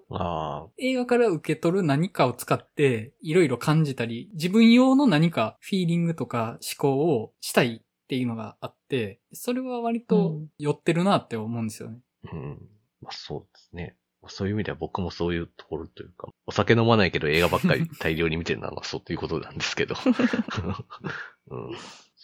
[0.78, 11.98] 映画から受け取る何かを使って、いろいろ感じたり、自分用の何かフィーリングとか思考をしたいっていうのがあって、それは割と寄ってるなって思うんですよね。
[12.32, 12.58] うん。
[13.02, 13.96] まあそうですね。
[14.28, 19.96] そういう意味では僕もそういうところというか、お酒飲まないけど映画ばっかり大量に見てるのはまあそうということなんですけど。
[21.50, 21.70] うん。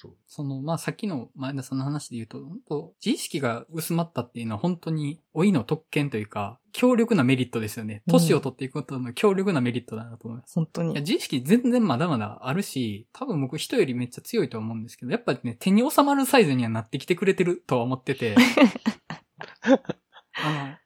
[0.03, 0.13] そう。
[0.27, 8.03] その、まあ、さっきの前田さんの話で言うと、本当自意識が薄まったっていうのは本当に老いの特権というか、強力なメリットですよね。
[8.09, 10.55] うん年を取っていくことの強力なメリットだなと思います。
[10.57, 11.03] 本当にいや、。
[11.03, 18.35] 自意識全然まだまだあるし、多分僕人よりめっちゃ強いとは思うんですけど、やっぱね、手に収まるサイズにはなってきてくれてるとは思ってて、
[20.35, 20.77] あの、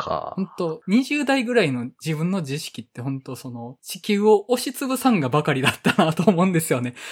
[0.00, 0.32] か。
[0.36, 6.94] 本当20代ぐらいの自分の自意識って本当その、地球を押しつぶさんがばかりだったなと思うんですよね。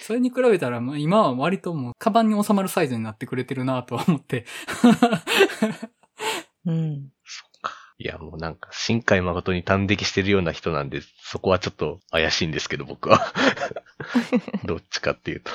[0.00, 4.46] それに比べたら、まあ今は割ともう、カバンに収まるサイズになってくれてるなとは思って。
[6.64, 7.10] うん。
[7.24, 7.74] そうか。
[7.98, 13.32] いや、もうなんか、深海誠に端的してるような人なんで、そこはちょっと怪しいんですけど、僕は。
[14.64, 15.50] どっちかっていうと。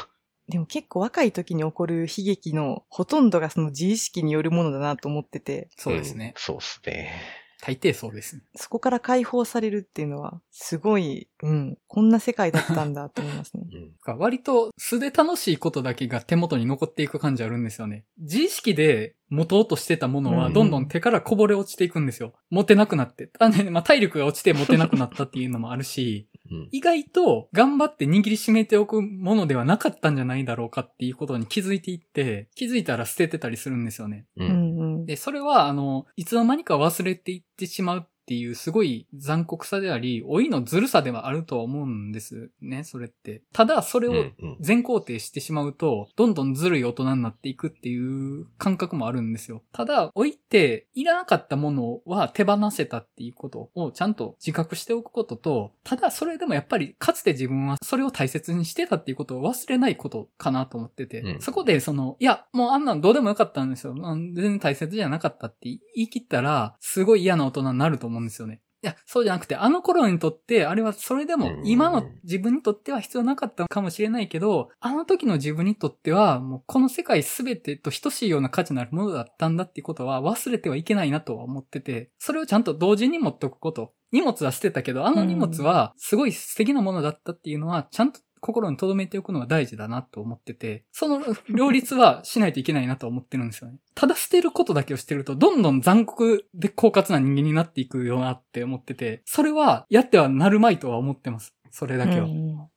[0.52, 6.34] でも結構若い時に起こる悲劇のほとんどがその自意識によるものだなと思ってて、そうですねん。
[6.36, 7.14] そうですね。
[7.62, 8.42] 大抵そうですね。
[8.56, 13.64] そこから解放されるっていうのは、すごい、うん、こんな世界だったんだと思いますね。
[14.06, 14.18] うん。
[14.20, 18.06] 割と素で楽しいことだけが手元に残っていく感じあるんですよね。
[18.20, 22.34] 自意識で持とうとしてたものはうんどんどん手からこぼれ落ちていくんですよ。
[22.50, 23.30] 持てなくなって。
[23.40, 26.70] あね、まあ、体力が落ちて持てなくなったっていうのもあるし、うん。
[26.72, 34.26] 意外と頑張って握りしめておくものではなかったんじゃないだろうかっていうことに気づいていって、気づいたら捨ててたりするんですよね。
[34.36, 35.06] うん。
[35.06, 43.42] で、それは、あの、いつの間にか忘れていってしまうっていうすごい残酷さであり、老いのずるさではあるとは思うんですね、それって。
[43.52, 44.26] ただ、それを
[44.60, 49.64] 全肯定してしまうと、どんどんずるい大人になっていくっていう感覚もあるんですよ。
[49.74, 63.96] ただ、老いていらなかったものは手放せたっていうことをちゃんと自覚しておくことと、ただそれでもやっぱりかつて自分はそれを大切にしてたっていうことを忘れないことかなと思ってて、うんそこでその、いや、もうあんなんどうでもよかったんですよ。
[64.04, 68.62] あ全然大切じゃなかったって言い切ったら、すごい嫌な大人になると思うんですよね。
[68.84, 83.94] いや、そうじゃなくて、あの頃にとって、あれはそれでもうん今の自分にとっては必要なかったかもしれないけど、あの時の自分にとっては、もうこの世界すべてと等しいような価値のあるものだったんだっていうことは忘れてはいけないなとは思ってて、それをちゃんと同時に持っておくこと。
[84.12, 93.78] 荷物は捨てたけど、あの荷物はすごい素敵なものだったっていうのは、ちゃんと心に留めておくのが大事だなと思ってて、その両立はしないといけないなと思ってるんですよね。
[93.96, 101.56] ただ捨てることだけをしてると、どんどん残酷で狡猾な人間になっていくよなって思ってて、それはやってはなるまいとは思ってます。
[101.70, 102.26] それだけは。
[102.26, 102.68] うん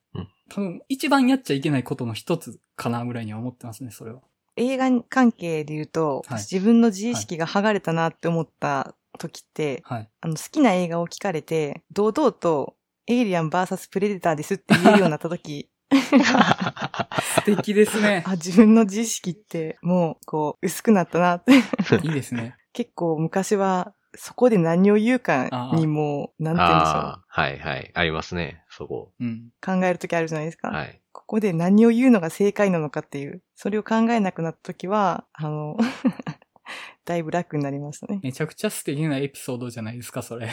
[0.50, 4.20] 多分、一番やっちゃいけないことの一つかなぐらいには思ってますね、それは。
[4.56, 10.10] 映画関係で言うと、はい自分の自意識が剥がれたなって思った時って、はい。
[10.20, 12.76] あの、好きな映画を聞かれて、堂々と、
[13.06, 18.32] エイリアン VS プレデターですって言えるようになった時、 素敵ですねあ、。
[18.32, 21.52] 自分の自意識って、もう、こう、薄くなったなって。
[22.02, 22.56] いいですね。
[22.72, 26.94] 結構昔は、そこで何を言うかにもう、なんて言うんでしょう。
[26.94, 27.90] ああ、はいはい。
[27.94, 29.12] ありますね、そこ。
[29.20, 29.50] うん。
[29.64, 30.68] 考える時あるじゃないですか。
[30.68, 31.00] はい。
[31.12, 35.76] ここで何を言うのが正解なのかっていう、それを考えなくなった時は、あの、
[37.04, 38.20] だいぶ楽になりましたね。
[38.22, 40.48] めちゃくちゃ素敵なエピソードじゃないですか、それ。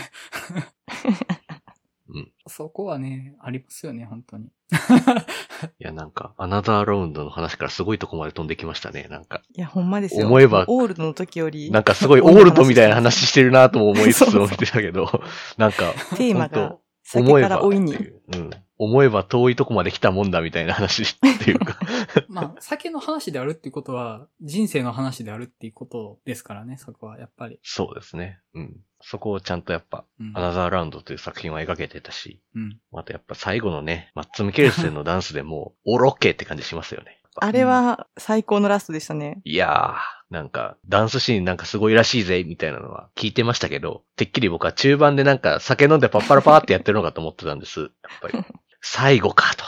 [2.14, 2.32] うん。
[2.48, 4.46] そこはね、ありますよね、本当に。
[5.80, 9.42] いや、なんか、アナザーラウンドの話からすごいとこまで飛んできましたね、なんか。
[9.56, 10.28] いや、ほんまですよ。
[10.28, 15.22] 思えばオールドの時より、なんかすごいオールドみたいな話してるなとも思いつつも見てたけど、
[15.58, 16.78] なんか、テーマが
[17.16, 18.04] 思えばから老いにって。
[18.04, 18.22] いう。
[18.34, 18.50] うん。
[18.84, 21.78] 思えば遠いとこまで来たもんだみたいな話っていうか。
[22.28, 27.60] まあ、酒の話であるっていうことは、人生の話であるっていうことですからね、そこは、やっぱり。
[27.62, 28.40] そうですね。
[28.56, 28.78] うん。
[29.00, 30.42] そこをちゃんとやっぱ、うんア。
[30.42, 32.80] ナザーラウンドという作品は描けてたし、うん。
[32.92, 37.20] またやっぱ最後のね、マッツ・ミケルセンのダンスでもう、オロッケーって感じしますよね。
[37.36, 39.42] あれは最高のラストでしたね。
[39.46, 47.82] いやー、なんか、ダンスシーンなんかすごいらしいぜ、みたいなのは聞いてましたけど、てっきり僕は中盤でなんか酒飲んでパッパラパーってやってるのかと思ってたんです。
[47.82, 47.90] やっ
[48.22, 48.34] ぱり。
[48.82, 49.66] 最後かと。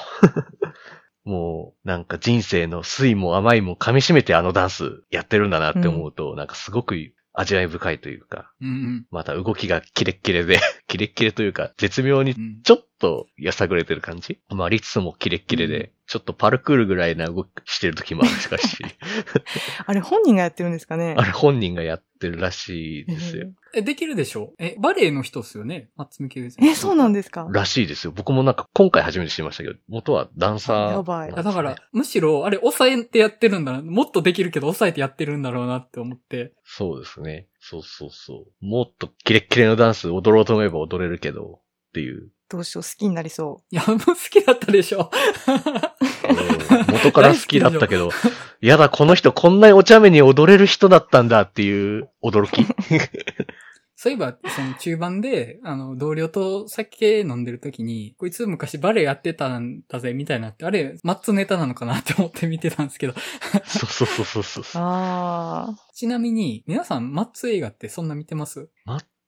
[1.30, 6.96] もう、なんか人生の酸いも甘いも噛み締めてあのダンスやってるんだなって思うと、なんかすごく
[7.32, 9.06] 味わい深いというか、うんうん。
[9.10, 12.62] また動きがキレッキレで、キレッキレというか、絶妙にうん。
[12.64, 14.40] ちょっとやさぐれてる感じ？
[14.50, 18.78] まあ、リツもキレッキレで、ちょっとパルクールぐらいな動きしてる時もあるしかし、
[19.86, 21.16] あれ本人がやってるんですかね？
[21.18, 23.52] あれ本人がやってるらしいですよ。
[23.76, 24.54] え、できるでしょ？
[24.58, 25.90] え、バレエの人っすよね？
[25.96, 26.66] 松見圭さん。
[26.66, 27.48] え、そうなんですか？
[27.52, 28.14] らしいですよ。
[28.16, 33.82] 僕もなんか今回初めて知りましたけど、元はダンサー、やばいだから、、むしろ、あれ、抑えてやってるんだな。
[33.82, 36.54] もっとできるけど、抑えてやってるんだろうなって思って。
[36.64, 37.48] そうですね。
[37.60, 38.66] そうそうそう。
[38.66, 41.60] もっとキレッキレのダンス踊ろうと思えば踊れるけど、
[41.90, 42.30] っていう。
[42.54, 45.10] どうしよう、好きになりそいや、もう好きだったでしょ。
[45.48, 48.12] うん元から好きだったけど、
[48.62, 52.66] やだ、この人こんなにお茶目に踊れる人だったんだっていう驚き。
[53.96, 63.14] そういえば、その中盤で、あの、同僚と酒飲んでる時に、こいつ昔バレエやってたんだぜ、みたいなって、あれ、マッツネタなのかなって思って見てたんですけど。
[63.66, 64.66] そうそうそうそうそうう。。
[64.76, 65.76] ああ。
[65.94, 68.70] ちなみに、皆さん、マッツ映画ってそんな見てます？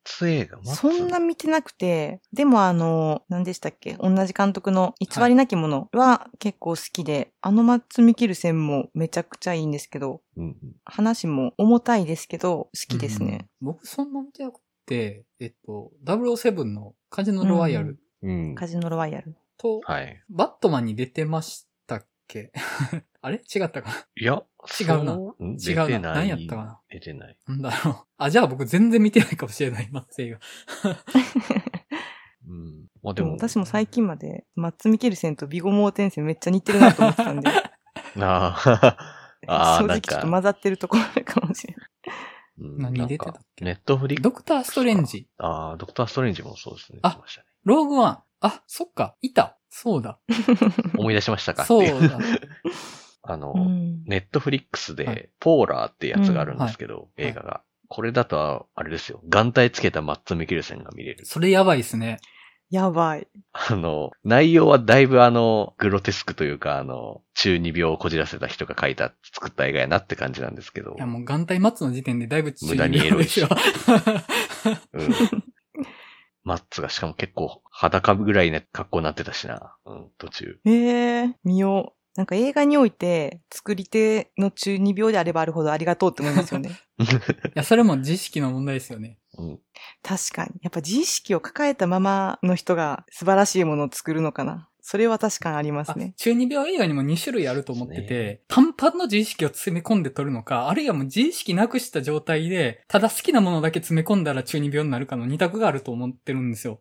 [0.06, 13.50] 松映画、松そんな見てなくて、でもあの、何でしたっけ同じ監督の偽りなきものは結構好きで、あのマッツ・ミキルセンもめちゃくちゃいいんですけど、うんうん話も重たいですけど、好きですね。
[13.62, 18.56] うん僕そんな見てなくて、えっと、007のカジノロワイヤルうん。
[18.56, 19.36] カジノロワイヤル。
[19.58, 20.24] と、はい。
[20.30, 22.52] バットマンに出てましたっけ？
[23.26, 23.38] あれ？
[23.38, 23.96] 違ったかな？
[24.18, 24.44] いや、
[24.80, 26.14] 違うな違うな。
[26.14, 26.80] 何やったかな？
[26.90, 27.38] 出てない。
[27.48, 27.96] なんだろう。
[28.18, 30.40] あ、じゃあ僕全然見てないかもしれない、マッツ映画。
[32.48, 32.86] うん。
[33.02, 37.50] まあでもでも、私も最近までマッツ・ミケルセンとビゴモーテンセンめっちゃ似てるなと思ってたんで、
[38.22, 38.56] あ
[39.48, 41.88] あ、ああ、なん正直ちょっとか、混ざってるところあるかもしれない。
[42.58, 43.66] うん何出てたっけ？
[43.66, 45.28] ネットフリックドクターストレンジ。
[45.40, 47.00] ああ、ドクターストレンジもそうですね。
[47.02, 48.20] あ出てましたねローグワン。
[48.42, 49.16] あ、そっか。
[49.22, 49.58] いた。
[49.70, 50.20] そうだ。
[50.98, 52.18] 思い出しましたかそうだ。
[53.28, 57.62] あの、うんネットフリックスはで、ポーラーってやつがあるんですけど、うんはい映画が。
[57.88, 59.22] これだと、あれですよ。
[59.30, 61.26] 眼帯つけたマッツ・ミケルセンが見れる。
[61.26, 62.20] それやばいっすね。
[62.72, 63.28] やばい。
[63.54, 71.06] あの、内容はだいぶあの、グロテスクというか、あの、中二病をこじらせた人が書いた、作った映画やなって感じなんですけどいや、。
[71.06, 73.42] もう眼帯待つの時点でだいぶ中無駄にエロいし。
[73.46, 73.50] うん。
[76.44, 79.76] マッツがしかも結構裸ぐらいな格好になってたしな。
[79.86, 80.60] うん、途中。
[80.66, 82.05] ええー、見よう。
[82.16, 86.80] なんか映画において、作り手の中二病であればあるほどありがとうって思いますよね。
[87.00, 87.04] い
[87.56, 89.18] や、それも自意識の問題ですよね。
[89.38, 89.60] うん。
[90.02, 90.52] 確かに。
[90.62, 94.70] やっぱ自意識を抱えたままの人が素晴らしいものを作るのかな。
[94.88, 96.14] それは確かにありますあね。
[96.16, 106.80] 中二病映画にも2種類あると思ってて、パンパンの自意識を詰め込んで撮るのか、あるいはもう自意識なくした状態で、ただ好きなものだけ詰め込んだら中二病になるかの二択があると思ってるんですよ。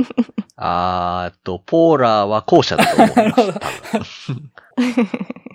[0.56, 4.32] あーっと、ポーラーは後者だと思います。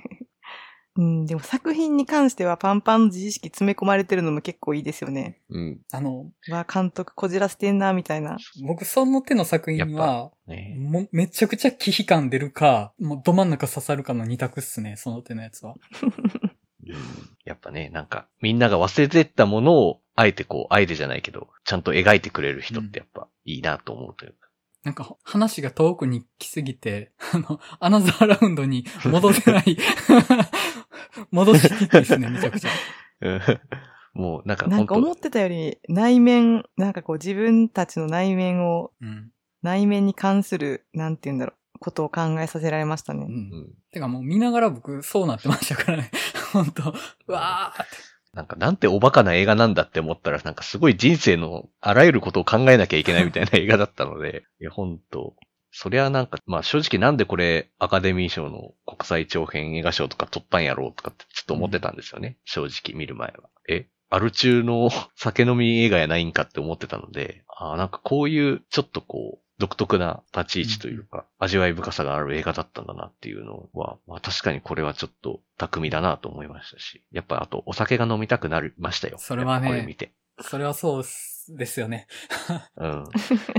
[0.96, 5.42] うん、でも作品に関してはパンパンの自意識詰め込まれてるのも結構いいですよね。
[5.50, 5.82] うん。
[5.92, 8.38] あの、うわ、監督こじらせてんな、みたいな。
[8.64, 15.74] 僕その手の作品は、ねもうめちゃくちゃ忌避感出るか、もうど真ん中刺さるかの二択っすね、その手のやつは。
[16.86, 16.96] うん
[17.46, 24.43] やっぱね、なんか、みんなが忘れてったものを、あえてこう、あえてじゃないけど、ちゃんと描いてくれる人ってやっぱいいなと思うというか。
[24.84, 29.78] なんか話が遠くに来すぎて、 あの、アナザーラウンドに戻せない。
[31.32, 32.70] 戻しにくいですね、めちゃくちゃ。
[33.22, 33.42] うん
[34.14, 39.32] もう、なんかなんか思ってたより内面、なんかこう自分たちの内面を、うん。
[39.64, 43.26] 内面に関する、なんて言うんだろう、ことを考えさせられましたね。
[43.28, 43.34] うん。
[43.34, 46.12] うんてかもう見ながら僕、そうなってましたからね。
[46.54, 46.92] 本当
[47.28, 48.13] うわーって。
[48.34, 55.36] なんか、なんておバカな映画なんだって思ったら、なんかすごい人生のあらゆることを考えなきゃいけないみたいな映画だったので、 いや、本当
[55.72, 62.38] そりゃなんか、まあ正直なんでこれアカデミー賞の国際長編映画賞とか取ったんやろうとかってちょっと思ってたんですよね。
[62.46, 63.50] 正直見る前は。
[63.70, 79.18] えアル中の酒飲み映画やないんかって思ってたので、ああ、なんかこういうちょっとこう、独特な立ち位置というか、味わい深さがある映画だったんだなっていうのは、まあ確かにこれはちょっと巧みだなと思いましたし、やっぱあとお酒が飲みたくなりましたよ。
[79.20, 80.12] それはねこれ見て。
[80.42, 81.04] それはそう
[81.50, 82.08] ですよね。
[82.78, 83.04] うん。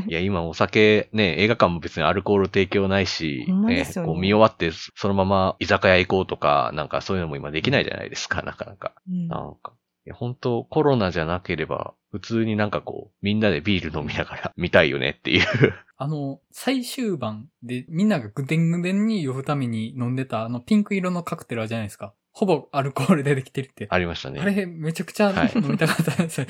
[0.09, 8.93] いや、今お酒ね、映画館も別にアルコール提供ないし、ね、ねこう見終わってそのまま居酒屋行こうとか、なんかそういうのも今できないじゃないですか、なかなか。
[9.09, 9.73] うんなんか。
[10.13, 15.45] 本当コロナじゃなければ、普通になんかこう、みんなでビール飲みながら 見たいよねっていう。
[15.97, 22.15] あの、最終盤でみんながぐでんぐでんに酔うために飲んでたあのピンク色のカクテルあるじゃないですか。
[22.33, 23.87] ほぼアルコールでできてるって。
[23.91, 24.41] ありましたね。
[24.41, 26.47] あれ、めちゃくちゃはい飲みたかったですよ。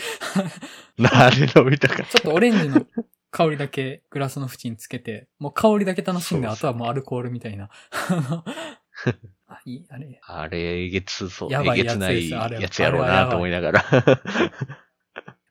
[1.12, 2.86] あれ飲みたかっちょっとオレンジの
[3.30, 7.68] 香りだけグラスの縁につけて、もう香りだけ楽しんで、あとはもうアルコールみたいな。
[9.54, 10.20] あ、いい、あれ。
[10.26, 10.40] た。
[10.40, 13.84] あれ、えげつそう、やばいえげつないやつやつやろうなと思いながら。
[13.92, 14.16] やっ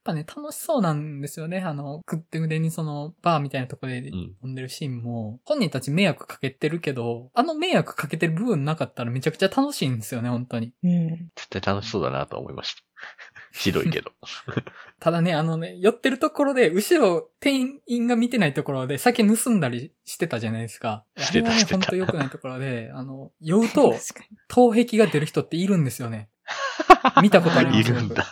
[0.04, 1.62] ぱね、楽しそうなんですよね。
[1.62, 10.74] あの、食って腕にその、バーみたいなところでうん飲んでるシーンも、本人たち迷惑かけてるけど、あの迷惑かけてる部分なかったらめちゃくちゃ楽しいんですよね、本当に。
[10.84, 11.10] うん。
[11.36, 12.82] 絶対楽しそうだなと思いました。
[13.54, 14.12] ひどいけど。
[14.99, 21.06] ただね、あのね、寄ってるところで、後ろ、店員が見てないところで酒盗んだりしてたじゃないですか。
[21.18, 26.30] してたあれはね、してた本当良くないところで、 あの、酔うと、確か頭壁が出る人っているんですよね。
[27.22, 27.80] 見たことあります？
[27.80, 28.26] いるんだ。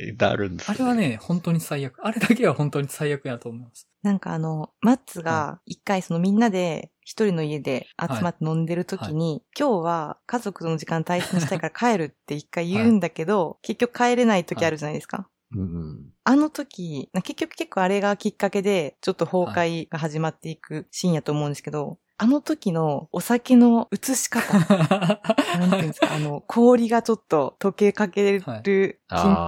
[0.00, 1.98] えあるんです、あれは、ね、本当に最悪。
[2.06, 3.88] あれだけは本当に最悪やと思います。
[4.02, 15.26] なんかあの、マッツが一回そのみんなで一人の家で集まって飲んでる時に、今日は家族との時間大切にしたいから帰るって一回言うんだけど、結局帰れない時あるじゃないですか。
[15.54, 16.06] うんうん。
[16.24, 24.52] あの時、な結局結構あれがきっかけで、ちょっと崩壊が始まっていくシーンやと思うんですけど、あの時のお酒の移し方、
[25.58, 28.62] なんていうんですか、あの、氷がちょっと溶けかける、はい。
[28.62, 28.96] キン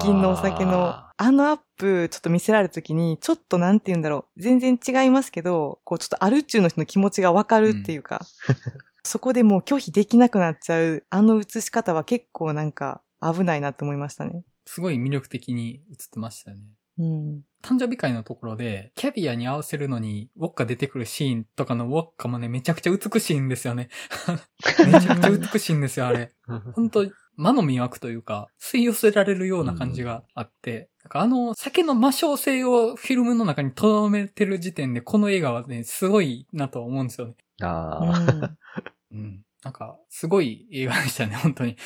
[0.00, 8.24] キンのお酒の、ああのアップ、ちょっと見せられた時に、ちょっとなんて言うんだろう、全然違いますけど、こう、ちょっとアル中の人の気持ちがわかるっていうか、
[9.04, 14.44] そこでもう拒否できなくなっちゃう、あの映し方は結構なんか危ないなって思いましたね。
[14.64, 16.62] すごい魅力的に映ってましたよね。
[16.98, 17.42] うん。
[17.62, 23.90] 誕生日会のところで、キャビアに合わせるのに、ウォッカ出てくるシーンとかのウォッカもね、めちゃくちゃ美しいんですよね。
[24.86, 26.32] めちゃくちゃ美しいんですよ、あれ。
[26.74, 27.06] 本当
[27.36, 37.34] 魔の魅惑というか、吸い寄せられるような感じがあって、なんかあの、酒の魔性性をフィルムの中に留めてる時点で、この映画はね、すごいなと思うんですよね。
[37.62, 38.59] あうあ、ん
[39.12, 39.42] うん。
[39.62, 41.76] なんか、すごい映画でしたね、本当に。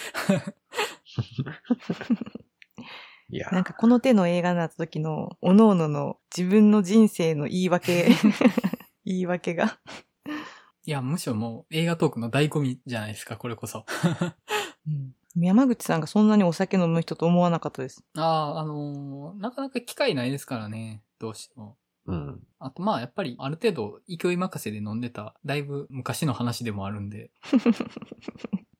[3.30, 8.08] いや、なんかこの手の映画になった時の、各々の自分の人生の言い訳、
[9.06, 9.78] 言い訳が。
[10.86, 13.86] いや、むしろもう映画トークの醍醐味じゃないですか、これこそ。
[14.86, 18.04] うん山口さんがそんなにお酒飲む人と思わなかったです。
[18.16, 18.22] あ
[18.56, 21.76] あ、あのーなかなか機会ないですからね、どうしても。
[22.06, 22.40] うん。
[22.58, 27.30] あとまあやっぱりある程度勢い任せで飲んでた、だいぶ昔の話でもあるんで。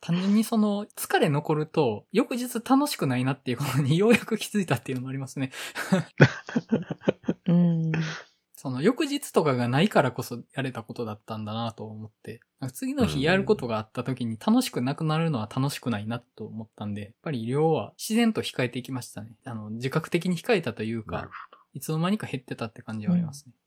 [0.01, 5.51] 単純にその疲れ残ると翌日楽しくないなっていうことにようやく気づいたっていうのもありますね。
[7.49, 7.93] うん。
[8.65, 12.41] その翌日とかがないからこそやれたことだったんだなと思って。
[12.61, 19.37] なんか次の日やることがあった時に楽しくなくなるのは楽しくないなと思ったんで、やっぱり量は自然と控えていきましたね。
[19.45, 21.29] あの、自覚的に控えたというか
[21.75, 23.53] いつの間にか減ってたって感じはありますね。
[23.53, 23.64] うん。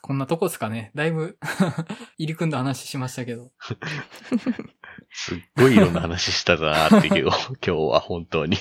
[0.00, 0.90] こんなとこですかね。
[0.94, 1.38] だいぶ
[2.16, 3.50] 入り組んだ話しましたけど。
[5.10, 8.56] すっごいいろんな話したなーって今日、 今日は本当に。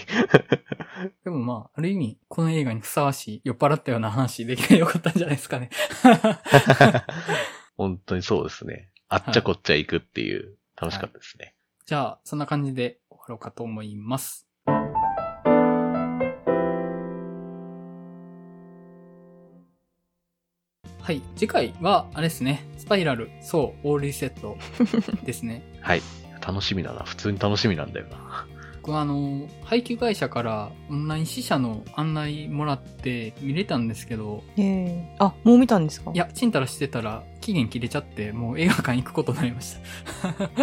[1.24, 5.70] でもまあ、ある意味、この映画にふさわしい、酔っ払ったような話できてよかったんじゃないですかね。
[7.78, 8.90] 本当にそうですね。
[9.08, 11.56] あっちゃこっちゃ行くっていう、楽しかったですね。
[11.86, 14.47] じゃあ、そんな感じで終わろうかと思います。
[21.08, 21.22] はい。
[21.38, 22.66] 次回は、あれですね。
[22.78, 24.58] スパイラル、そう、オールリセット
[25.24, 25.64] ですね。
[25.80, 26.02] はい。
[26.46, 27.04] 楽しみだな。
[27.04, 28.46] 普通に楽しみなんだよな。
[28.82, 36.12] 僕はあの、配給会社からオンライン試写の案内もらって見れたんですけど、ええあ、もう見たんですか？
[36.14, 39.80] いや、ちんたらしてたら期限切れちゃって、もう映画館行くことになりました。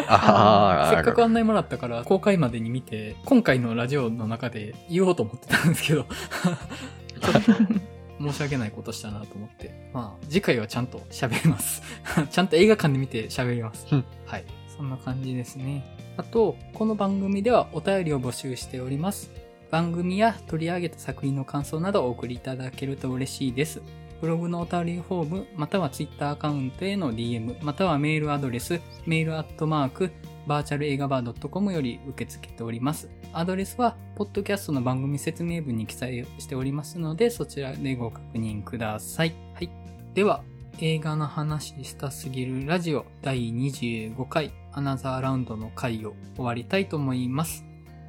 [0.09, 6.05] あ せっかく案内もらったから公開までに見て、今回のラジオの中で言おうと思ってたんですけど、
[8.33, 9.91] 申し訳ないことしたなと思って。
[9.93, 11.83] まあ、次回はちゃんと喋ります。
[12.31, 14.05] ちゃんと映画館で見て喋りますうん。
[14.27, 14.45] はい。
[14.77, 15.85] そんな感じですね。
[16.17, 19.31] あと、この番組ではお便りを募集しております。
[19.71, 23.83] 番組や取り上げた作品の感想などをお送りいただけると嬉しいです。
[24.21, 30.11] ブログのお便りフォーム、またはツイッターアカウントへの DM、またはメールアドレス、メールアットマーク、
[30.47, 33.09] バーチャル映画バー .com より受け付けております。
[33.33, 39.35] アドレスは、ポッドキャストの番組説明文に記載しておりますので、そちらでご確認ください。
[39.55, 39.71] はい。
[40.15, 40.43] では、
[40.81, 47.65] 映画の話したすぎるラジオ第25回アナザーラウンドの回を終わりたいと思います。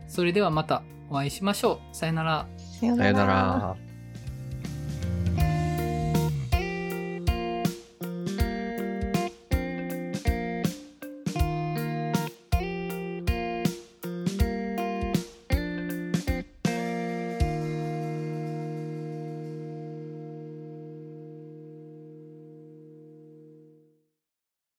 [0.07, 1.95] それではまたお会いしましょう。
[1.95, 2.47] さよなら。
[2.79, 3.75] さよさよなら。